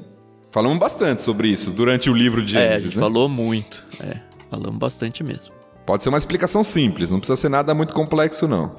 [0.51, 3.03] Falamos bastante sobre isso durante o livro de é, a Gênesis, gente né?
[3.03, 3.87] falou muito.
[4.01, 4.19] É,
[4.51, 5.53] falamos bastante mesmo.
[5.87, 8.77] Pode ser uma explicação simples, não precisa ser nada muito complexo, não.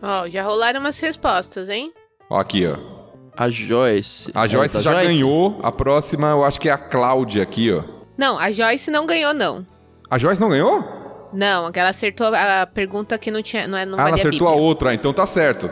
[0.00, 1.92] Ó, já rolaram umas respostas, hein?
[2.28, 3.01] Ó, aqui, ó.
[3.36, 4.30] A Joyce.
[4.34, 5.58] A é, Joyce da já ganhou.
[5.62, 7.82] A próxima, eu acho que é a Cláudia aqui, ó.
[8.16, 9.66] Não, a Joyce não ganhou, não.
[10.10, 11.30] A Joyce não ganhou?
[11.32, 14.50] Não, ela acertou a pergunta que não tinha, não, é, não ah, ela acertou a
[14.50, 14.68] Bíblia.
[14.68, 15.70] outra, ah, então tá certo.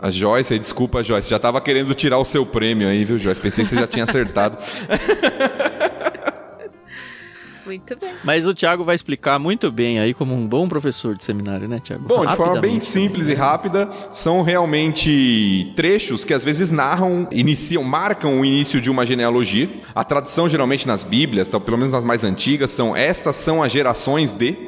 [0.00, 1.30] A Joyce, aí, desculpa, Joyce.
[1.30, 3.40] Já tava querendo tirar o seu prêmio aí, viu, Joyce?
[3.40, 4.58] Pensei que você já tinha acertado.
[7.68, 8.10] Muito bem.
[8.24, 11.78] Mas o Thiago vai explicar muito bem aí, como um bom professor de seminário, né,
[11.78, 12.08] Thiago?
[12.08, 17.84] Bom, de forma bem simples e rápida, são realmente trechos que às vezes narram, iniciam,
[17.84, 19.68] marcam o início de uma genealogia.
[19.94, 24.30] A tradição geralmente nas Bíblias, pelo menos nas mais antigas, são estas são as gerações
[24.30, 24.67] de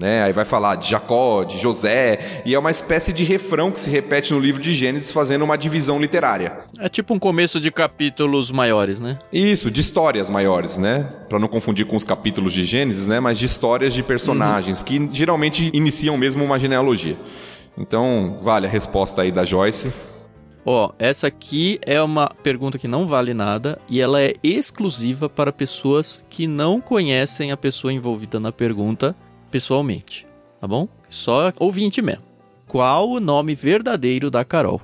[0.00, 0.22] né?
[0.22, 3.90] Aí vai falar de Jacó, de José, e é uma espécie de refrão que se
[3.90, 6.58] repete no livro de Gênesis, fazendo uma divisão literária.
[6.78, 9.18] É tipo um começo de capítulos maiores, né?
[9.32, 11.08] Isso, de histórias maiores, né?
[11.28, 13.20] Pra não confundir com os capítulos de Gênesis, né?
[13.20, 17.16] Mas de histórias de personagens que geralmente iniciam mesmo uma genealogia.
[17.76, 19.92] Então, vale a resposta aí da Joyce.
[20.70, 25.50] Ó, essa aqui é uma pergunta que não vale nada e ela é exclusiva para
[25.50, 29.16] pessoas que não conhecem a pessoa envolvida na pergunta
[29.50, 30.26] pessoalmente,
[30.60, 30.88] tá bom?
[31.08, 32.22] Só ouvinte mesmo.
[32.66, 34.80] Qual o nome verdadeiro da Carol?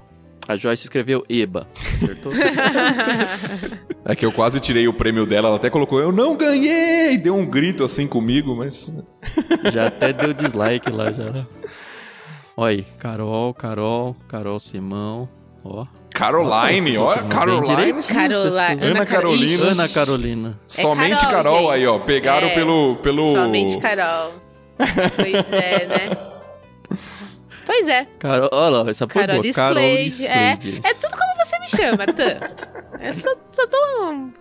[0.47, 1.67] A Joyce escreveu Eba,
[2.03, 2.33] acertou?
[4.07, 7.17] É que eu quase tirei o prêmio dela, ela até colocou, eu não ganhei!
[7.17, 8.93] Deu um grito assim comigo, mas.
[9.73, 11.47] já até deu dislike lá, já.
[12.55, 15.27] Olha aí, Carol, Carol, Carol Simão,
[15.65, 15.87] ó.
[16.15, 18.03] Caroline, Ó, olha, Caroline.
[18.03, 18.67] Carola...
[18.81, 19.65] Ana Carolina.
[19.71, 20.61] Ana Carolina.
[20.67, 21.99] Somente Carol, aí, ó.
[21.99, 23.33] Pegaram É, pelo, pelo.
[23.33, 24.33] Somente Carol.
[24.77, 26.17] Pois é, né?
[27.67, 28.07] Pois é.
[28.19, 29.55] Carol, olha lá, essa Carol boa.
[29.55, 29.79] Carol.
[29.83, 32.39] É, é tudo como você me chama, Tan.
[33.01, 33.77] Eu só, só tô...
[34.11, 34.33] um-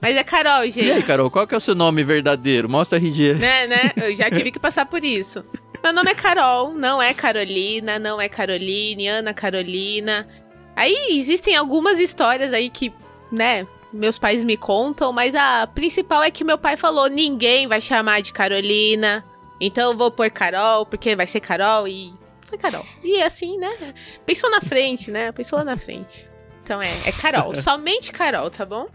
[0.00, 0.84] Mas é Carol, gente.
[0.84, 2.68] E aí, Carol, qual que é o seu nome verdadeiro?
[2.68, 3.34] Mostra o RG.
[3.34, 3.92] Né, né?
[3.96, 5.44] Eu já tive que passar por isso.
[5.82, 10.26] Meu nome é Carol, não é Carolina, não é Caroline, Ana Carolina.
[10.74, 12.92] Aí existem algumas histórias aí que,
[13.32, 13.66] né,
[13.96, 18.20] meus pais me contam, mas a principal é que meu pai falou: ninguém vai chamar
[18.22, 19.24] de Carolina.
[19.60, 22.12] Então eu vou pôr Carol, porque vai ser Carol e.
[22.46, 22.84] Foi Carol.
[23.02, 23.94] E assim, né?
[24.24, 25.32] Pensou na frente, né?
[25.32, 26.30] Pensou lá na frente.
[26.62, 27.54] Então é, é Carol.
[27.56, 28.86] Somente Carol, tá bom?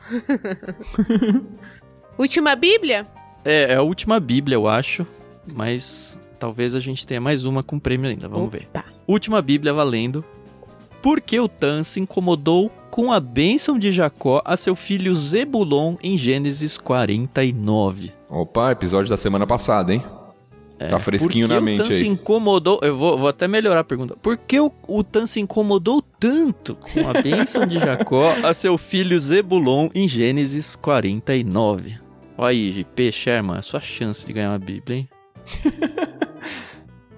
[2.17, 3.07] Última Bíblia?
[3.43, 5.07] É, é a última Bíblia, eu acho.
[5.51, 8.27] Mas talvez a gente tenha mais uma com prêmio ainda.
[8.27, 8.67] Vamos ver.
[8.69, 8.85] Opa.
[9.07, 10.23] Última Bíblia valendo.
[11.01, 15.95] Por que o Tan se incomodou com a bênção de Jacó a seu filho Zebulon
[16.03, 18.11] em Gênesis 49?
[18.29, 20.03] Opa, episódio da semana passada, hein?
[20.89, 21.99] tá fresquinho Por que na mente o Tan aí.
[21.99, 22.79] se incomodou.
[22.83, 24.15] Eu vou, vou até melhorar a pergunta.
[24.15, 28.77] Por que o, o Tan se incomodou tanto com a bênção de Jacó a seu
[28.77, 31.99] filho Zebulon em Gênesis 49?
[32.37, 35.09] Olha aí, JP Sherman, a sua chance de ganhar uma Bíblia, hein?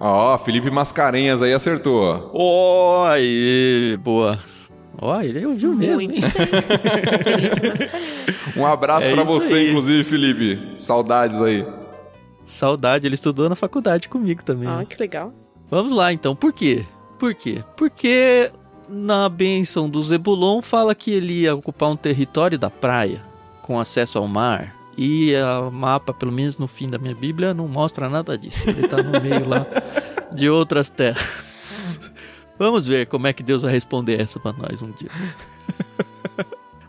[0.06, 2.30] Ó, Felipe Mascarenhas aí acertou.
[2.34, 3.06] ó.
[3.08, 4.38] Aí, boa.
[5.00, 6.08] Ó, ele ouviu mesmo, hein?
[6.08, 8.14] Muito Felipe Mascarenhas.
[8.56, 9.68] Um abraço É pra isso você, aí.
[9.70, 10.74] inclusive, Felipe.
[10.78, 11.66] Saudades aí.
[12.44, 14.68] Saudade, ele estudou na faculdade comigo também.
[14.68, 15.32] Ó, que legal.
[15.70, 16.84] Vamos lá então, por quê?
[17.18, 17.64] Por quê?
[17.76, 18.50] Porque
[18.88, 23.22] na bênção do Zebulon fala que ele ia ocupar um território da praia,
[23.62, 24.76] com acesso ao mar.
[24.96, 25.32] E
[25.66, 28.68] o mapa, pelo menos no fim da minha Bíblia, não mostra nada disso.
[28.68, 29.66] Ele tá no meio lá
[30.34, 32.00] de outras terras.
[32.58, 35.10] Vamos ver como é que Deus vai responder essa pra nós um dia.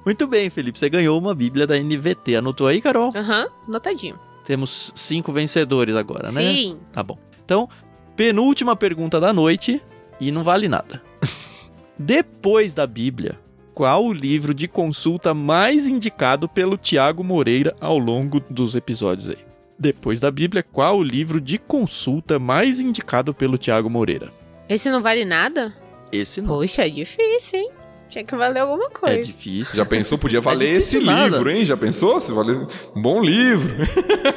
[0.06, 2.36] Muito bem, Felipe, você ganhou uma Bíblia da NVT.
[2.36, 3.12] Anotou aí, Carol?
[3.16, 4.20] Aham, notadinho.
[4.44, 6.42] Temos cinco vencedores agora, né?
[6.42, 6.80] Sim.
[6.94, 7.18] Tá bom.
[7.44, 7.68] Então,
[8.16, 9.82] penúltima pergunta da noite
[10.20, 11.02] e não vale nada.
[11.98, 13.40] Depois da Bíblia,
[13.76, 19.38] qual o livro de consulta mais indicado pelo Tiago Moreira ao longo dos episódios aí?
[19.78, 24.32] Depois da Bíblia, qual o livro de consulta mais indicado pelo Tiago Moreira?
[24.70, 25.74] Esse não vale nada?
[26.10, 26.48] Esse não.
[26.48, 27.70] Poxa, é difícil, hein?
[28.08, 29.24] Tinha que valer alguma É coisa.
[29.24, 29.76] difícil.
[29.76, 30.18] Já pensou?
[30.18, 31.28] Podia valer difícil esse nada.
[31.36, 31.66] livro, hein?
[31.66, 32.22] Já pensou?
[32.22, 32.56] Se valer...
[32.96, 33.76] Um bom livro.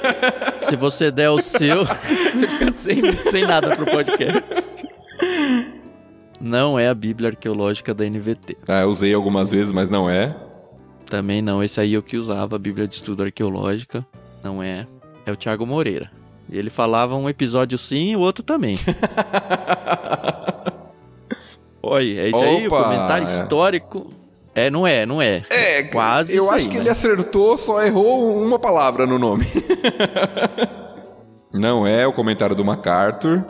[0.68, 1.84] Se você der o seu,
[2.34, 4.42] você fica sem, sem nada pro podcast.
[6.40, 8.56] Não é a Bíblia Arqueológica da NVT.
[8.68, 10.36] Ah, eu usei algumas vezes, mas não é.
[11.06, 14.06] Também não, esse aí é o que usava, a Bíblia de Estudo Arqueológica.
[14.42, 14.86] Não é.
[15.26, 16.10] É o Thiago Moreira.
[16.50, 18.78] Ele falava um episódio sim e o outro também.
[21.82, 23.30] Oi, é isso aí, o Opa, comentário é.
[23.30, 24.12] histórico.
[24.54, 25.44] É, não é, não é.
[25.50, 26.80] É, Quase Eu acho aí, que né?
[26.80, 29.46] ele acertou, só errou uma palavra no nome.
[31.52, 33.44] não é o comentário do MacArthur,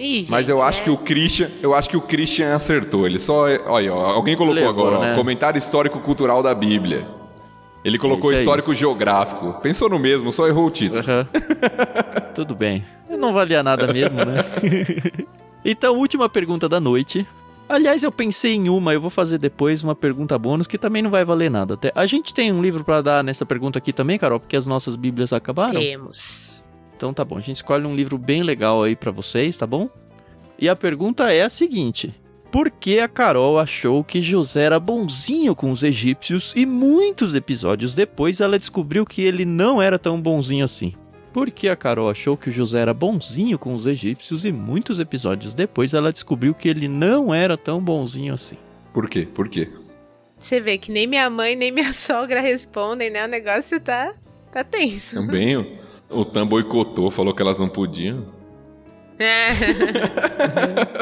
[0.00, 0.84] Ih, mas gente, eu acho é.
[0.84, 3.06] que o Christian, eu acho que o Christian acertou.
[3.06, 5.14] Ele só, olha, ó, alguém colocou Levou, agora, ó, né?
[5.14, 7.06] comentário histórico cultural da Bíblia.
[7.84, 8.44] Ele colocou Isso aí.
[8.44, 9.60] histórico geográfico.
[9.60, 11.00] Pensou no mesmo, só errou o título.
[11.00, 11.28] Aham.
[12.34, 12.82] Tudo bem.
[13.10, 14.42] Não valia nada mesmo, né?
[15.62, 17.26] então, última pergunta da noite.
[17.68, 21.10] Aliás, eu pensei em uma, eu vou fazer depois uma pergunta bônus que também não
[21.10, 21.74] vai valer nada.
[21.74, 24.66] Até a gente tem um livro pra dar nessa pergunta aqui também, Carol, porque as
[24.66, 25.78] nossas bíblias acabaram.
[25.78, 26.59] Temos.
[27.00, 29.88] Então tá bom, a gente escolhe um livro bem legal aí pra vocês, tá bom?
[30.58, 32.14] E a pergunta é a seguinte:
[32.52, 37.94] Por que a Carol achou que José era bonzinho com os egípcios e muitos episódios
[37.94, 40.92] depois ela descobriu que ele não era tão bonzinho assim?
[41.32, 44.98] Por que a Carol achou que o José era bonzinho com os egípcios e muitos
[44.98, 48.58] episódios depois ela descobriu que ele não era tão bonzinho assim?
[48.92, 49.26] Por quê?
[49.26, 49.70] Por quê?
[50.38, 53.24] Você vê que nem minha mãe nem minha sogra respondem, né?
[53.24, 54.12] O negócio tá,
[54.52, 55.14] tá tenso.
[55.14, 55.78] Também
[56.10, 58.26] o, Tam boicotou, falou que elas não podiam.
[59.18, 59.50] É,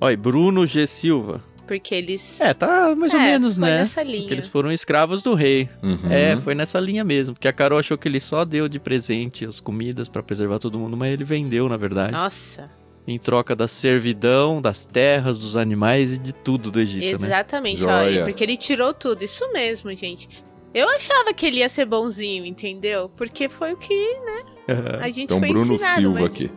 [0.00, 0.86] Olha, Bruno G.
[0.86, 1.42] Silva.
[1.66, 2.40] porque eles.
[2.40, 3.78] É, tá mais ou É, menos, foi né?
[3.78, 4.18] nessa linha.
[4.20, 5.68] Porque eles foram escravos do rei.
[5.82, 6.10] Uhum.
[6.10, 7.34] É, foi nessa linha mesmo.
[7.34, 10.78] Porque a Carol achou que ele só deu de presente as comidas pra preservar todo
[10.78, 12.12] mundo, mas ele vendeu, na verdade.
[12.12, 12.68] Nossa,
[13.06, 17.26] Em troca da servidão, das terras, dos animais e de tudo do Egito, né?
[17.28, 17.80] exatamente.
[17.80, 17.94] Joia.
[17.94, 19.22] Olha, porque ele tirou tudo.
[19.24, 20.28] Isso mesmo, gente.
[20.76, 23.08] Eu achava que ele ia ser bonzinho, entendeu?
[23.16, 24.16] Porque foi o que
[25.00, 26.00] a gente Então, foi Bruno ensinado.
[26.00, 26.50] Silva mas- aqui.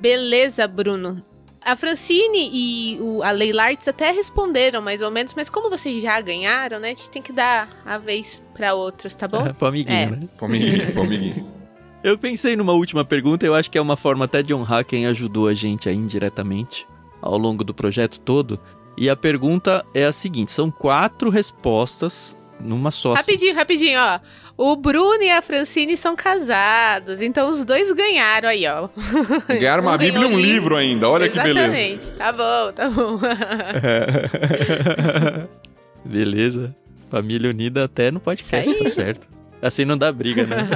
[0.00, 1.22] Beleza, Bruno.
[1.60, 6.02] A Francine e o, a Leila Arts até responderam mais ou menos, mas como vocês
[6.02, 6.88] já ganharam, né?
[6.88, 9.52] A gente tem que dar a vez pra outros, tá bom?
[9.52, 10.06] Pro amiguinho, É.
[10.06, 10.28] né?
[10.36, 11.58] Pro amiguinho, pro amiguinho.
[12.02, 15.04] Eu pensei numa última pergunta, eu acho que é uma forma até de honrar quem
[15.08, 16.86] ajudou a gente aí indiretamente
[17.20, 18.58] ao longo do projeto todo.
[18.96, 23.14] E a pergunta é a seguinte: são quatro respostas numa só.
[23.14, 24.18] Rapidinho, rapidinho, ó.
[24.56, 28.88] O Bruno e a Francine são casados, então os dois ganharam aí, ó.
[29.46, 31.60] Ganharam uma Um Bíblia e um livro ainda, olha que beleza.
[31.60, 32.12] Exatamente.
[32.12, 33.20] Tá bom, tá bom.
[36.04, 36.74] Beleza.
[37.08, 39.28] Família unida até no podcast, tá certo.
[39.62, 40.68] Assim não dá briga, né?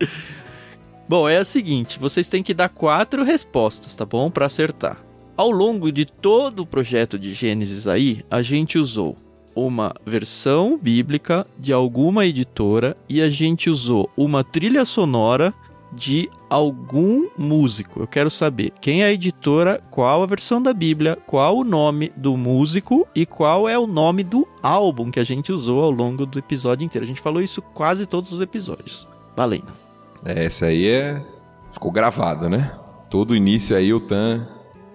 [1.08, 4.30] Bom, é a seguinte, vocês têm que dar quatro respostas, tá bom?
[4.30, 4.98] Pra acertar.
[5.36, 9.16] Ao longo de todo o projeto de Gênesis aí, a gente usou
[9.66, 15.52] uma versão bíblica de alguma editora e a gente usou uma trilha sonora
[15.92, 18.00] de algum músico.
[18.00, 22.12] Eu quero saber quem é a editora, qual a versão da Bíblia, qual o nome
[22.16, 26.26] do músico e qual é o nome do álbum que a gente usou ao longo
[26.26, 27.04] do episódio inteiro.
[27.04, 29.08] A gente falou isso quase todos os episódios.
[29.36, 29.72] Valendo.
[30.24, 31.22] É, essa aí é.
[31.72, 32.72] Ficou gravada, né?
[33.10, 34.46] Todo início aí o Tan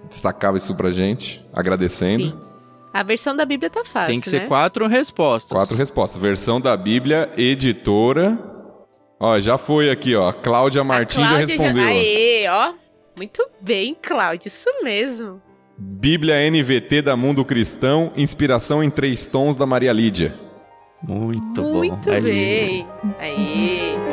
[0.08, 2.26] destacava isso pra gente, agradecendo.
[2.26, 2.53] Sim.
[2.94, 4.46] A versão da Bíblia tá fácil, Tem que ser né?
[4.46, 5.50] quatro respostas.
[5.50, 6.22] Quatro respostas.
[6.22, 8.38] Versão da Bíblia, editora.
[9.18, 10.32] Ó, já foi aqui, ó.
[10.32, 11.82] Cláudia Martins já Cláudia respondeu.
[11.84, 11.86] ó.
[11.88, 12.72] Aê, ó.
[13.16, 15.42] Muito bem, Cláudia, isso mesmo.
[15.76, 20.34] Bíblia NVT da Mundo Cristão, inspiração em três tons da Maria Lídia.
[21.02, 21.72] Muito, bom.
[21.78, 22.20] Muito Aí.
[22.22, 22.86] bem.
[23.18, 24.03] Aê.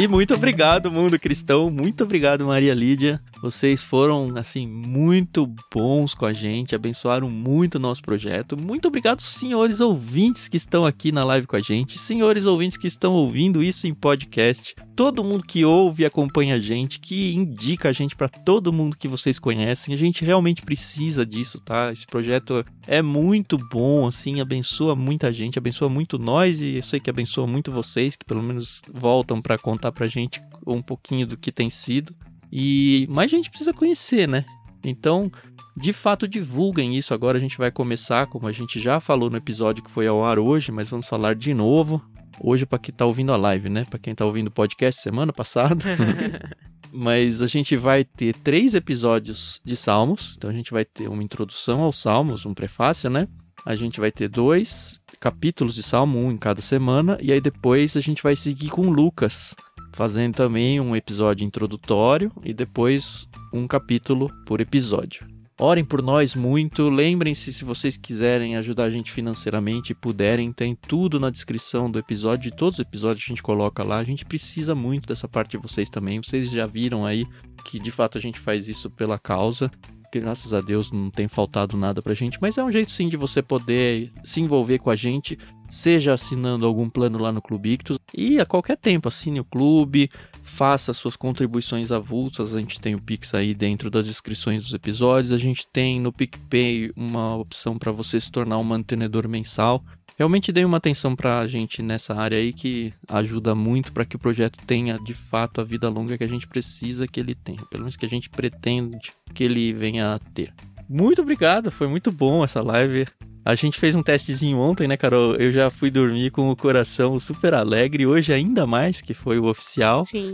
[0.00, 1.68] E muito obrigado, mundo cristão.
[1.68, 3.20] Muito obrigado, Maria Lídia.
[3.42, 8.58] Vocês foram, assim, muito bons com a gente, abençoaram muito o nosso projeto.
[8.58, 12.86] Muito obrigado, senhores ouvintes que estão aqui na live com a gente, senhores ouvintes que
[12.86, 17.90] estão ouvindo isso em podcast, todo mundo que ouve e acompanha a gente, que indica
[17.90, 19.92] a gente para todo mundo que vocês conhecem.
[19.92, 21.92] A gente realmente precisa disso, tá?
[21.92, 27.00] Esse projeto é muito bom, assim, abençoa muita gente, abençoa muito nós e eu sei
[27.00, 31.36] que abençoa muito vocês, que pelo menos voltam para contar pra gente um pouquinho do
[31.36, 32.14] que tem sido.
[32.52, 34.44] E mais gente precisa conhecer, né?
[34.84, 35.30] Então,
[35.76, 37.14] de fato, divulguem isso.
[37.14, 40.24] Agora a gente vai começar, como a gente já falou no episódio que foi ao
[40.24, 42.02] ar hoje, mas vamos falar de novo.
[42.42, 43.84] Hoje para quem tá ouvindo a live, né?
[43.84, 45.84] Para quem tá ouvindo o podcast semana passada.
[46.92, 50.34] mas a gente vai ter três episódios de Salmos.
[50.36, 53.28] Então a gente vai ter uma introdução aos Salmos, um prefácio, né?
[53.64, 57.18] A gente vai ter dois capítulos de Salmo, um em cada semana.
[57.20, 59.54] E aí depois a gente vai seguir com Lucas,
[59.92, 65.26] fazendo também um episódio introdutório e depois um capítulo por episódio.
[65.60, 66.88] Orem por nós muito.
[66.88, 71.98] Lembrem-se, se vocês quiserem ajudar a gente financeiramente e puderem, tem tudo na descrição do
[71.98, 72.50] episódio.
[72.50, 73.98] De todos os episódios a gente coloca lá.
[73.98, 76.22] A gente precisa muito dessa parte de vocês também.
[76.22, 77.26] Vocês já viram aí
[77.66, 79.70] que de fato a gente faz isso pela causa.
[80.10, 83.18] Graças a Deus não tem faltado nada pra gente, mas é um jeito sim de
[83.18, 85.38] você poder se envolver com a gente,
[85.70, 90.10] seja assinando algum plano lá no Clube Ictus e a qualquer tempo assine o clube,
[90.42, 92.54] faça suas contribuições avulsas.
[92.54, 95.32] A gente tem o Pix aí dentro das descrições dos episódios.
[95.32, 99.82] A gente tem no PicPay uma opção para você se tornar um mantenedor mensal.
[100.18, 104.18] Realmente dei uma atenção pra gente nessa área aí que ajuda muito para que o
[104.18, 107.84] projeto tenha de fato a vida longa que a gente precisa que ele tenha, pelo
[107.84, 108.98] menos que a gente pretende
[109.32, 110.52] que ele venha a ter.
[110.86, 113.06] Muito obrigado, foi muito bom essa live.
[113.44, 115.34] A gente fez um testezinho ontem, né, Carol?
[115.34, 119.46] Eu já fui dormir com o coração super alegre, hoje ainda mais, que foi o
[119.46, 120.04] oficial.
[120.04, 120.32] Sim.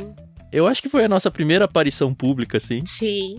[0.52, 2.84] Eu acho que foi a nossa primeira aparição pública, assim.
[2.86, 3.36] Sim.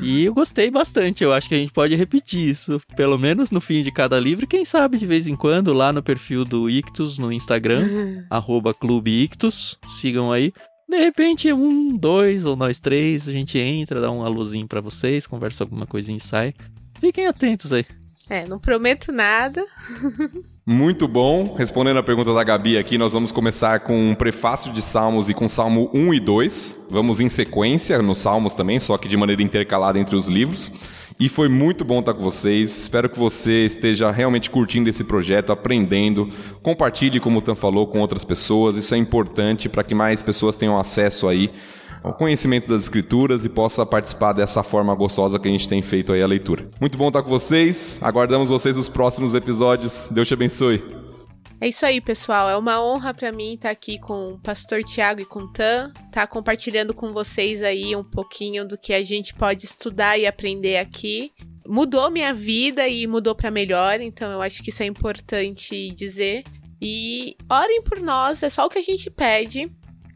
[0.00, 1.22] E eu gostei bastante.
[1.24, 4.46] Eu acho que a gente pode repetir isso, pelo menos no fim de cada livro.
[4.46, 9.22] Quem sabe de vez em quando lá no perfil do Ictus no Instagram, arroba Clube
[9.22, 9.78] Ictus.
[9.88, 10.52] Sigam aí.
[10.88, 15.26] De repente, um, dois ou nós três, a gente entra, dá um alôzinho para vocês,
[15.26, 16.52] conversa alguma coisinha e sai.
[17.00, 17.86] Fiquem atentos aí.
[18.32, 19.62] É, não prometo nada.
[20.64, 21.54] Muito bom.
[21.54, 25.34] Respondendo a pergunta da Gabi aqui, nós vamos começar com um prefácio de Salmos e
[25.34, 26.86] com Salmo 1 e 2.
[26.88, 30.72] Vamos em sequência nos Salmos também, só que de maneira intercalada entre os livros.
[31.20, 32.74] E foi muito bom estar com vocês.
[32.74, 36.30] Espero que você esteja realmente curtindo esse projeto, aprendendo.
[36.62, 38.78] Compartilhe, como o Tan falou, com outras pessoas.
[38.78, 41.50] Isso é importante para que mais pessoas tenham acesso aí
[42.02, 46.12] ao conhecimento das escrituras e possa participar dessa forma gostosa que a gente tem feito
[46.12, 46.68] aí a leitura.
[46.80, 47.98] Muito bom estar com vocês.
[48.02, 50.08] Aguardamos vocês nos próximos episódios.
[50.10, 51.02] Deus te abençoe.
[51.60, 52.50] É isso aí, pessoal.
[52.50, 55.92] É uma honra para mim estar aqui com o pastor Tiago e com o Tan,
[55.94, 60.26] estar tá compartilhando com vocês aí um pouquinho do que a gente pode estudar e
[60.26, 61.30] aprender aqui.
[61.64, 66.42] Mudou minha vida e mudou para melhor, então eu acho que isso é importante dizer.
[66.80, 69.70] E orem por nós, é só o que a gente pede.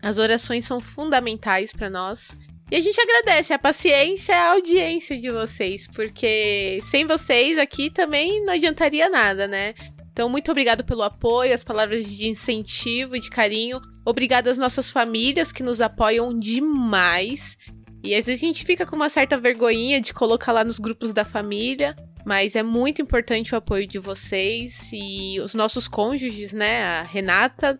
[0.06, 2.32] As orações são fundamentais para nós.
[2.70, 7.90] E a gente agradece a paciência e a audiência de vocês, porque sem vocês aqui
[7.90, 9.74] também não adiantaria nada, né?
[10.12, 13.80] Então, muito obrigado pelo apoio, as palavras de incentivo e de carinho.
[14.04, 17.58] Obrigado às nossas famílias que nos apoiam demais.
[18.04, 21.12] E às vezes a gente fica com uma certa vergonhinha de colocar lá nos grupos
[21.12, 26.84] da família, mas é muito importante o apoio de vocês e os nossos cônjuges, né?
[26.84, 27.76] A Renata,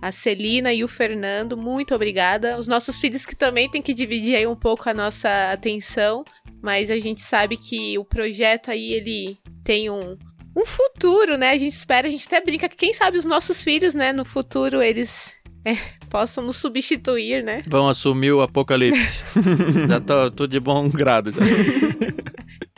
[0.00, 2.58] a Celina e o Fernando, muito obrigada.
[2.58, 6.24] Os nossos filhos que também têm que dividir aí um pouco a nossa atenção,
[6.62, 10.16] mas a gente sabe que o projeto aí ele tem um,
[10.56, 11.50] um futuro, né?
[11.50, 14.24] A gente espera, a gente até brinca que quem sabe os nossos filhos, né, no
[14.24, 15.76] futuro eles é,
[16.08, 17.62] possam nos substituir, né?
[17.66, 19.24] Vão assumir o apocalipse.
[19.88, 21.32] já tô, tô de bom grado.
[21.32, 21.44] Já.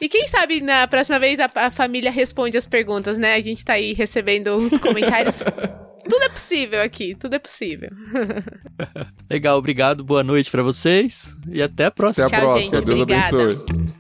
[0.01, 3.35] E quem sabe na próxima vez a, a, família responde as perguntas, né?
[3.35, 5.45] A gente tá aí recebendo uns comentários.
[6.09, 7.91] tudo é possível aqui, tudo é possível.
[9.29, 12.27] Legal, obrigado, boa noite para vocês e até a próxima.
[12.27, 13.43] Até a Tchau, próxima, gente, Deus obrigada.
[13.43, 14.00] abençoe.